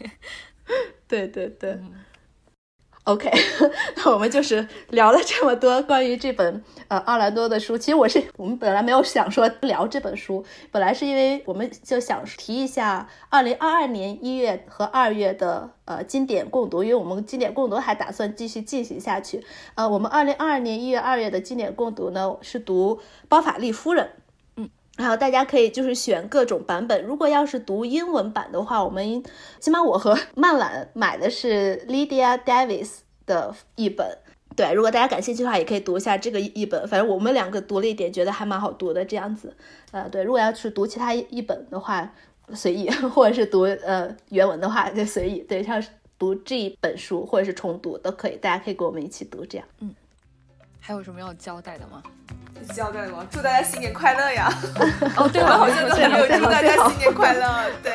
[1.06, 1.78] 对对对。
[3.06, 3.30] OK，
[3.98, 7.78] 那我们就是聊了这么多关于这本呃奥兰多的书。
[7.78, 19.40] 其实我是我们本来没有想说聊这本书，本来是因为我们就想提一下二零二二年一月和二月的呃经典共读，因为我们经典共读还打算继续进行下去。
[19.76, 22.96] 呃，我们二零二二年一月二月的经典共读呢是读
[23.28, 24.04] 《包法利夫人》。
[24.96, 27.04] 然后大家可以就是选各种版本。
[27.04, 29.22] 如果要是读英文版的话，我们
[29.60, 34.18] 起码我和曼兰买的是 Lydia Davis 的一本。
[34.56, 36.88] 对，如果大家感兴趣的话，也可以读一下这个一本。
[36.88, 39.54] 反正我们两个读了一点，觉得还蛮好读的这样子。
[39.90, 42.10] 呃，对，如果要是读其他一本的话，
[42.54, 45.40] 随意； 或者是读呃原文的话，就随意。
[45.40, 49.66] 对，像是读这一本书或者是重读都可以，大家可以跟我们一起读这样。
[49.80, 49.94] 嗯，
[50.86, 52.00] 还有什么要交代的吗？
[52.72, 53.26] 交代吗？
[53.28, 54.48] 祝大家新年快乐呀！
[55.16, 57.64] 哦，对了，好像都没有祝大家新年快乐。
[57.82, 57.92] 对，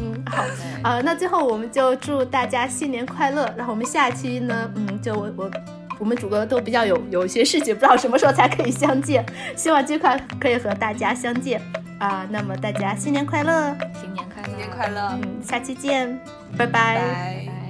[0.00, 0.42] 嗯，好
[0.82, 3.44] 啊，那最后我们就祝大家新年快乐。
[3.54, 5.50] 然后我们下期呢，嗯，就我我
[5.98, 9.22] 我们主播都比较有有一些事情，不知道什么时候才可以相见，
[9.54, 11.60] 希望尽快可以和大家相见
[11.98, 12.26] 啊。
[12.30, 16.18] 那么大家新年快乐，新年快乐，新年快乐，嗯，下期见，
[16.56, 17.61] 拜拜。